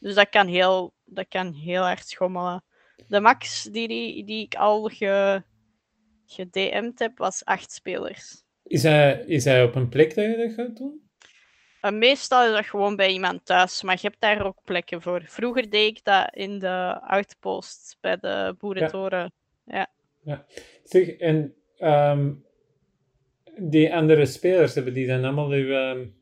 [0.00, 2.64] Dus dat kan heel, dat kan heel hard schommelen.
[3.08, 5.42] De max die, die ik al ge,
[6.26, 8.44] gedM'd heb, was acht spelers.
[8.62, 11.08] Is hij, is hij op een plek dat je dat gaat doen?
[11.82, 15.22] Uh, meestal is dat gewoon bij iemand thuis, maar je hebt daar ook plekken voor.
[15.26, 19.32] Vroeger deed ik dat in de outpost bij de boerentoren.
[19.64, 19.86] Ja.
[20.24, 20.46] ja.
[20.84, 22.44] Zeg, en um,
[23.56, 26.16] die andere spelers, hebben die dan allemaal uw, um,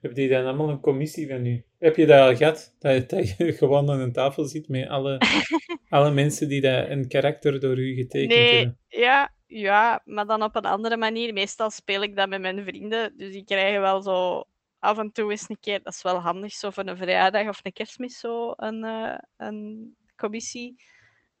[0.00, 1.64] hebben die dan allemaal een commissie van u?
[1.78, 2.74] Heb je dat al gehad?
[2.78, 5.20] Dat, dat je gewoon aan een tafel zit met alle,
[5.88, 8.78] alle mensen die dat een karakter door u getekend nee, hebben?
[8.88, 11.32] Ja, ja, maar dan op een andere manier.
[11.32, 13.16] Meestal speel ik dat met mijn vrienden.
[13.16, 14.44] Dus die krijgen wel zo
[14.78, 17.60] af en toe eens een keer, dat is wel handig, zo voor een verjaardag of
[17.62, 20.68] een kerstmis, zo een, uh, een commissie.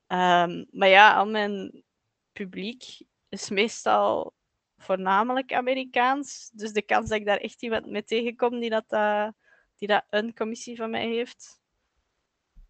[0.08, 1.84] Um, maar ja, al mijn
[2.32, 2.84] publiek
[3.28, 4.34] is meestal
[4.78, 6.50] voornamelijk Amerikaans.
[6.54, 9.28] Dus de kans dat ik daar echt iemand mee tegenkom die dat, uh,
[9.76, 11.60] die dat een commissie van mij heeft,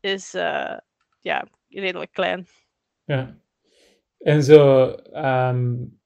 [0.01, 0.79] is uh,
[1.21, 2.47] ja, redelijk klein.
[3.05, 3.39] Ja.
[4.19, 6.01] En zo, um,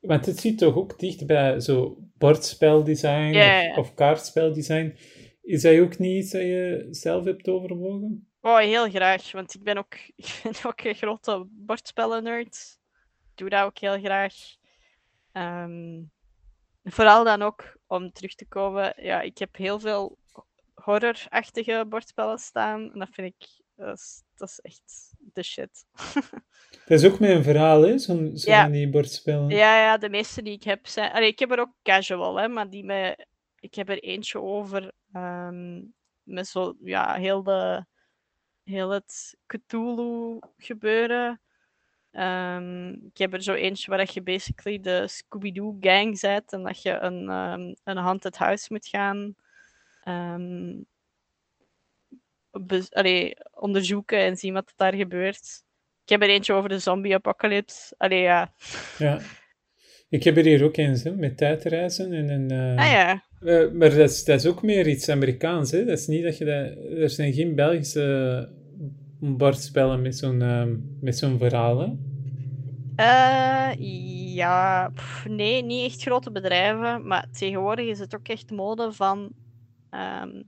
[0.00, 3.36] want het zit toch ook dicht bij zo bordspeldesign.
[3.70, 4.96] Of, of, kaartspeldesign.
[5.42, 8.30] Is dat ook niet iets dat je zelf hebt overwogen?
[8.40, 12.78] Oh, heel graag, want ik ben ook, ik ben ook een grote bordspellen-nerd.
[13.36, 14.34] Ik doe dat ook heel graag.
[15.32, 16.10] Um,
[16.84, 20.18] vooral dan ook, om terug te komen, ja, ik heb heel veel
[20.74, 22.92] horrorachtige bordspellen staan.
[22.92, 25.84] En dat vind ik, dat is, dat is echt de shit.
[26.86, 27.98] Dat is ook mijn verhaal, hè?
[27.98, 28.68] Zo'n zo Ja.
[28.68, 29.48] die bordspellen.
[29.48, 31.12] Ja, ja, de meeste die ik heb zijn.
[31.12, 33.26] Allee, ik heb er ook casual, hè, maar die met...
[33.60, 35.82] ik heb er eentje over ehm,
[36.22, 37.84] met zo, ja, heel, de,
[38.64, 41.40] heel het Cthulhu gebeuren.
[42.16, 46.62] Ehm, ik heb er zo eentje waar dat je basically de Scooby-Doo gang zet en
[46.62, 49.34] dat je een, ehm, een haunted house moet gaan
[52.90, 55.62] allee, onderzoeken en zien wat daar gebeurt.
[56.04, 57.94] Ik heb er eentje over de zombie-apocalypse.
[57.96, 58.52] Allee, ja.
[58.98, 59.20] Ja.
[60.08, 62.50] Ik heb er hier ook eens, hè, met tijdreizen en een...
[62.50, 63.22] eh, Ah ja.
[63.40, 65.84] eh, maar dat is, dat is ook meer iets Amerikaans, hè?
[65.84, 66.94] Dat is niet dat je dat...
[66.98, 68.48] Er zijn geen Belgische
[69.26, 71.92] bordspellen met zo'n met zo'n verhaal, hè?
[72.96, 73.72] Eh,
[74.34, 77.06] ja, pff, nee, niet echt grote bedrijven.
[77.06, 79.32] Maar tegenwoordig is het ook echt mode van
[79.90, 80.42] ehm,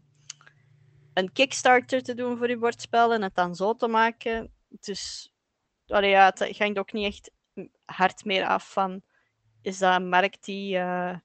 [1.14, 4.50] een Kickstarter te doen voor je bordspel en het dan zo te maken.
[4.68, 5.32] Dus
[5.86, 7.30] allee, ja, het hangt ook niet echt
[7.84, 9.02] hard meer af van
[9.62, 11.16] is dat een markt die, eh,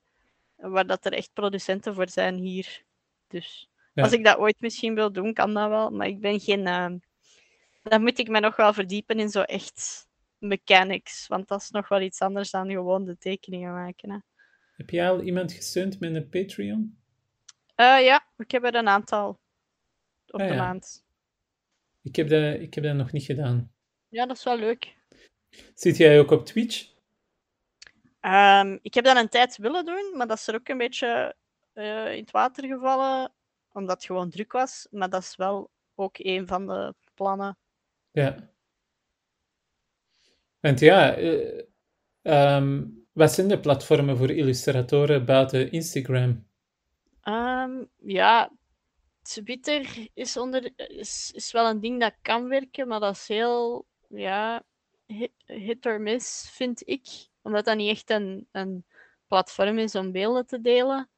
[0.56, 2.84] waar dat er echt producenten voor zijn hier.
[3.28, 4.04] Dus Ja.
[4.04, 5.90] als ik dat ooit misschien wil doen, kan dat wel.
[5.92, 6.68] Maar ik ben geen.
[6.68, 6.98] ehm,
[7.84, 10.08] dan moet ik me nog wel verdiepen in zo echt
[10.38, 11.28] mechanics.
[11.28, 14.12] Want dat is nog wel iets anders dan gewoon de tekeningen maken.
[14.12, 14.18] Hè.
[14.76, 16.98] Heb jij al iemand gesteund met een Patreon?
[17.76, 19.30] Eh, ja, ik heb er een aantal
[20.28, 20.60] op Ah, de ja.
[20.64, 21.04] maand.
[22.02, 23.72] Ik heb, dat, ik heb dat nog niet gedaan.
[24.10, 24.96] Ja, dat is wel leuk.
[25.76, 26.92] Zit jij ook op Twitch?
[28.20, 31.36] Ehm, ik heb dat een tijd willen doen, maar dat is er ook een beetje
[31.74, 33.32] eh, in het water gevallen,
[33.72, 34.88] omdat het gewoon druk was.
[34.92, 37.58] Maar dat is wel ook een van de plannen.
[38.14, 38.52] Ja.
[40.60, 41.62] Want ja, eh,
[42.22, 46.48] ehm, wat zijn de platformen voor illustratoren buiten Instagram?
[47.22, 48.52] Ehm, ja,
[49.22, 53.86] Twitter is, onder, is, is wel een ding dat kan werken, maar dat is heel
[54.08, 54.64] ja,
[55.46, 57.08] hit, or miss, vind ik.
[57.42, 58.86] Omdat dat niet echt een, een
[59.28, 61.10] platform is om beelden te delen.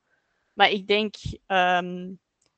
[0.53, 1.15] Maar ik denk,
[1.45, 2.13] ehm,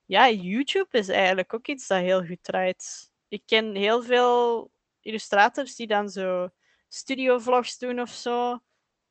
[0.05, 3.11] ja, YouTube is eigenlijk ook iets dat heel goed draait.
[3.27, 4.71] Ik ken heel veel
[5.01, 6.49] illustrators die dan zo
[6.87, 8.59] studiovlogs doen of zo.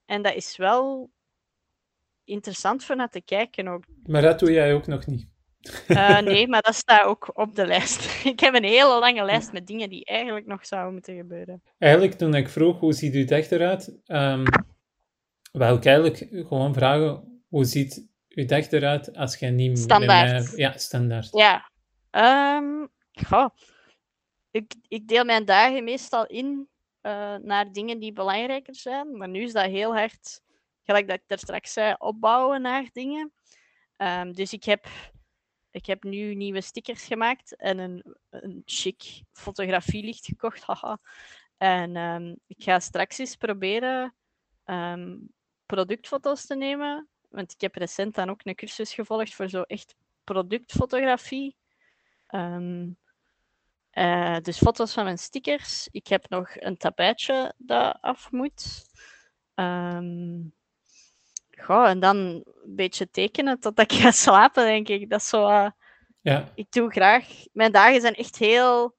[0.05, 1.11] En dat is wel
[2.25, 3.85] interessant voor naar te kijken ook.
[4.03, 5.29] Maar dat doe jij ook nog niet.
[5.89, 8.05] Uh, nee, maar dat staat ook op de lijst.
[8.33, 11.63] ik heb een hele lange lijst met dingen die eigenlijk nog zouden moeten gebeuren.
[11.79, 14.45] Eigenlijk, toen ik vroeg hoe ziet uw dag eruit, um,
[15.53, 20.51] wou ik eigenlijk gewoon vragen hoe ziet uw dag eruit als je niet standaard.
[20.51, 20.53] Mij...
[20.57, 21.29] Ja, standaard.
[21.33, 21.71] Ja.
[22.57, 23.49] Um, goh.
[24.57, 26.69] Ik, ik deel mijn dagen meestal in
[27.03, 30.41] uh, naar dingen die belangrijker zijn, maar nu is dat heel hard,
[30.83, 33.33] gelijk dat ik daar straks zei, opbouwen naar dingen.
[33.97, 34.87] Um, dus ik heb
[35.71, 40.63] ik heb nu nieuwe stickers gemaakt en een, een chic fotografielicht gekocht.
[40.67, 40.99] Haha.
[41.57, 44.15] En um, ik ga straks eens proberen
[44.65, 45.29] um,
[45.67, 47.09] productfoto's te nemen.
[47.29, 49.95] Want ik heb recent dan ook een cursus gevolgd voor zo echt
[50.25, 51.57] productfotografie.
[52.31, 52.97] Um,
[53.99, 55.89] uh, dus foto's van mijn stickers.
[55.91, 58.85] Ik heb nog een tapijtje dat af moet.
[59.55, 60.55] Um,
[61.51, 62.45] Goh, en dan een
[62.75, 65.11] beetje tekenen totdat ik ga slapen, denk ik.
[65.11, 65.49] Dat is zo...
[65.49, 65.71] Uh,
[66.21, 66.49] ja.
[66.55, 67.27] Ik doe graag...
[67.53, 68.97] Mijn dagen zijn echt heel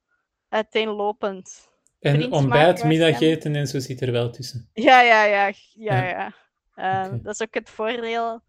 [0.50, 1.70] uiteenlopend.
[2.00, 4.70] En ontbijt, middageten en zo zit er wel tussen.
[4.74, 5.52] Ja, ja, ja.
[5.74, 6.04] ja, ja.
[6.04, 6.34] ja.
[6.76, 7.20] Uh, okay.
[7.22, 8.41] Dat is ook het voordeel.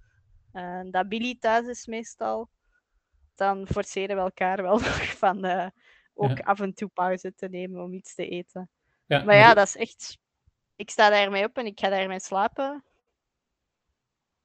[0.52, 2.48] Uh, dat Billy thuis is meestal.
[3.34, 5.66] Dan forceren we elkaar wel nog van uh,
[6.18, 6.44] ook ja.
[6.44, 8.70] af en toe pauze te nemen om iets te eten.
[9.06, 10.18] Ja, maar ja, dat is echt...
[10.76, 12.84] Ik sta daarmee op en ik ga daarmee slapen.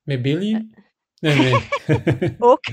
[0.01, 0.69] Met Billy?
[1.19, 2.35] Nee, nee.
[2.39, 2.65] ook.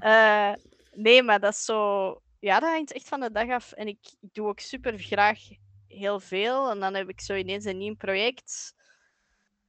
[0.00, 0.52] uh,
[1.06, 2.20] nee, maar dat is zo...
[2.38, 3.72] Ja, dat hangt echt van de dag af.
[3.72, 5.38] En ik, ik doe ook super graag
[5.86, 6.70] heel veel.
[6.70, 8.74] En dan heb ik zo ineens een nieuw project.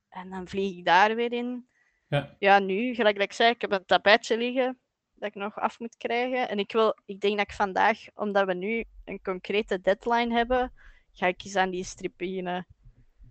[0.09, 1.67] En dan vlieg ik daar weer in.
[2.07, 4.79] Ja, ja nu, gelijk dat ik zei, ik heb een tapijtje liggen
[5.15, 6.49] dat ik nog af moet krijgen.
[6.49, 10.71] En ik, wil, ik denk dat ik vandaag, omdat we nu een concrete deadline hebben,
[11.13, 12.67] ga ik eens aan die strip beginnen.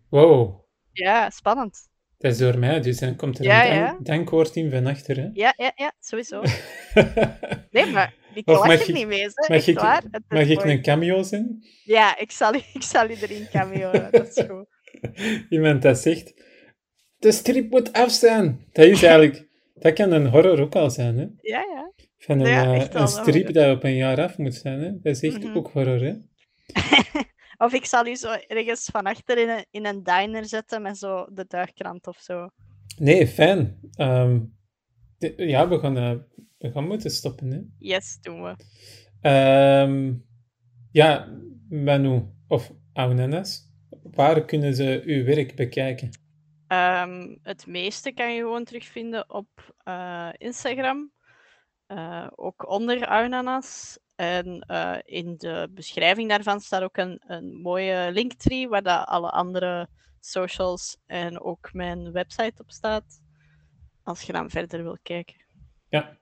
[0.09, 0.65] Wow.
[0.93, 1.89] Ja, spannend.
[2.19, 3.99] Dat is door mij, dus dan komt er ja, een ja.
[4.03, 5.17] denkwoord in van achter.
[5.17, 5.29] Hè?
[5.33, 6.43] Ja, ja, ja, sowieso.
[7.71, 9.23] nee, maar ik lach er niet mee.
[9.23, 9.55] Hè.
[9.55, 11.65] Mag, ik, waar, mag ik een cameo zijn?
[11.85, 13.91] Ja, ik zal, ik zal u erin cameo.
[14.11, 14.67] dat is goed.
[15.49, 16.35] Iemand dat zegt,
[17.19, 18.69] de strip moet af zijn.
[18.73, 21.19] Dat is eigenlijk, dat kan een horror ook al zijn.
[21.19, 21.27] Hè?
[21.41, 21.93] Ja, ja.
[22.19, 24.81] Van een, ja, uh, een strip dat op een jaar af moet zijn.
[24.81, 24.91] Hè?
[25.01, 25.57] Dat is echt Mhm.
[25.57, 26.01] ook horror.
[26.01, 26.15] Hè?
[27.65, 30.99] Of ik zal u zo ergens van achter in een, in een diner zetten met
[30.99, 32.49] zo de duigkrant of zo.
[32.99, 33.79] Nee, fijn.
[34.01, 34.57] Um,
[35.19, 36.15] de, ja, we gaan, uh,
[36.59, 37.51] we gaan moeten stoppen.
[37.51, 37.61] Hè?
[37.79, 38.57] Yes, doen we.
[39.29, 40.25] Um,
[40.91, 43.71] ja, Manu of Aunanas,
[44.03, 46.11] waar kunnen ze uw werk bekijken?
[46.75, 51.13] Um, het meeste kan je gewoon terugvinden op uh, Instagram.
[51.89, 53.99] Uh, ook onder Aunanas.
[54.17, 59.31] En uh, in de beschrijving daarvan staat ook een, een mooie linktree waar dat alle
[59.31, 59.89] andere
[60.21, 63.21] socials en ook mijn website op staat.
[64.03, 65.45] Als je dan verder wil kijken.
[65.89, 66.19] Ja,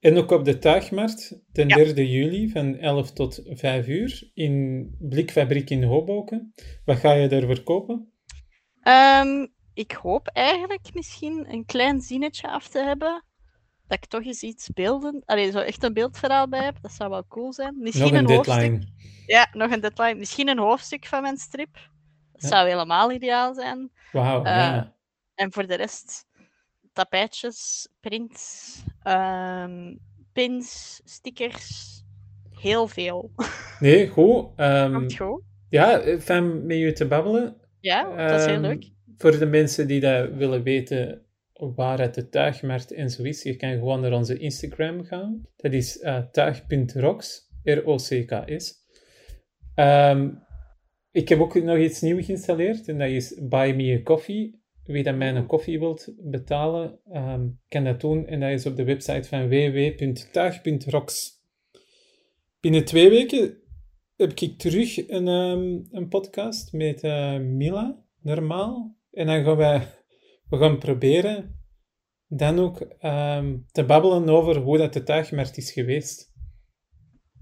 [0.00, 1.76] en ook op de Tuigmarkt, den Ja.
[1.76, 6.52] 3 juli van 11 tot 5 uur in Blikfabriek in Hoboken.
[6.84, 8.12] Wat ga je daar verkopen?
[8.80, 13.24] Ehm, ik hoop eigenlijk misschien een klein zinnetje af te hebben.
[13.86, 15.22] Dat ik toch eens iets beelden...
[15.24, 16.76] Allee, zo echt een beeldverhaal bij heb.
[16.80, 17.76] Dat zou wel cool zijn.
[17.78, 18.58] Misschien Nog een hoofdstuk.
[18.60, 18.86] deadline.
[19.26, 20.14] Ja, nog een deadline.
[20.14, 21.74] Misschien een hoofdstuk van mijn strip.
[22.32, 22.48] Dat Ja.
[22.48, 23.90] zou helemaal ideaal zijn.
[24.12, 24.94] Wauw, Eh, ja.
[25.34, 26.26] En voor de rest,
[26.92, 29.96] tapijtjes, prints, ehm,
[30.32, 31.90] pins, stickers.
[32.50, 33.30] Heel veel.
[33.80, 34.46] Nee, goed.
[34.56, 35.42] ehm, goed.
[35.68, 37.56] ja, eh, fijn met je te babbelen.
[37.80, 38.90] Ja, dat is heel Ehm, leuk.
[39.22, 43.56] Voor de mensen die dat willen weten waar het de tuigmarkt en zo is, je
[43.56, 45.46] kan gewoon naar onze Instagram gaan.
[45.56, 48.74] Dat is eh, tuig.rocks, R-O-C-K-S.
[49.74, 50.30] Ehm,
[51.10, 54.60] ik heb ook nog iets nieuws geïnstalleerd en dat is Buy Me a Coffee.
[54.84, 58.76] Wie dat mij een koffie wilt betalen, ehm, kan dat doen en dat is op
[58.76, 61.30] de website van www.tuig.rocks.
[62.60, 63.58] Binnen twee weken
[64.16, 69.00] heb ik terug een, ehm, een podcast met eh, Mila, normaal.
[69.12, 69.88] En dan gaan wij
[70.48, 71.60] we gaan proberen
[72.26, 76.32] dan ook ehm, te babbelen over hoe dat de tuigmarkt is geweest.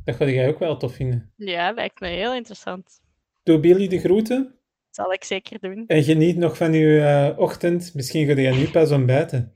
[0.04, 1.32] Dat ga jij ook wel tof vinden.
[1.36, 3.00] Ja, lijkt me heel interessant.
[3.42, 4.58] Doe Billy de groeten
[4.90, 5.84] Zal ik zeker doen.
[5.86, 7.94] en geniet nog van uw eh, ochtend.
[7.94, 9.54] Misschien ga je nu pas ontbijten.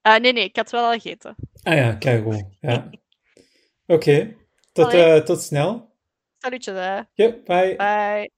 [0.00, 1.34] Ah, nee, nee, ik had wel al gegeten.
[1.62, 2.44] Ah ja, kijk goed.
[2.60, 2.90] Ja.
[3.86, 4.36] Oké,
[4.72, 5.96] tot, eh, tot snel.
[6.38, 6.96] Salutje, hè.
[6.96, 7.76] Ja, bye.
[7.76, 8.30] Bye.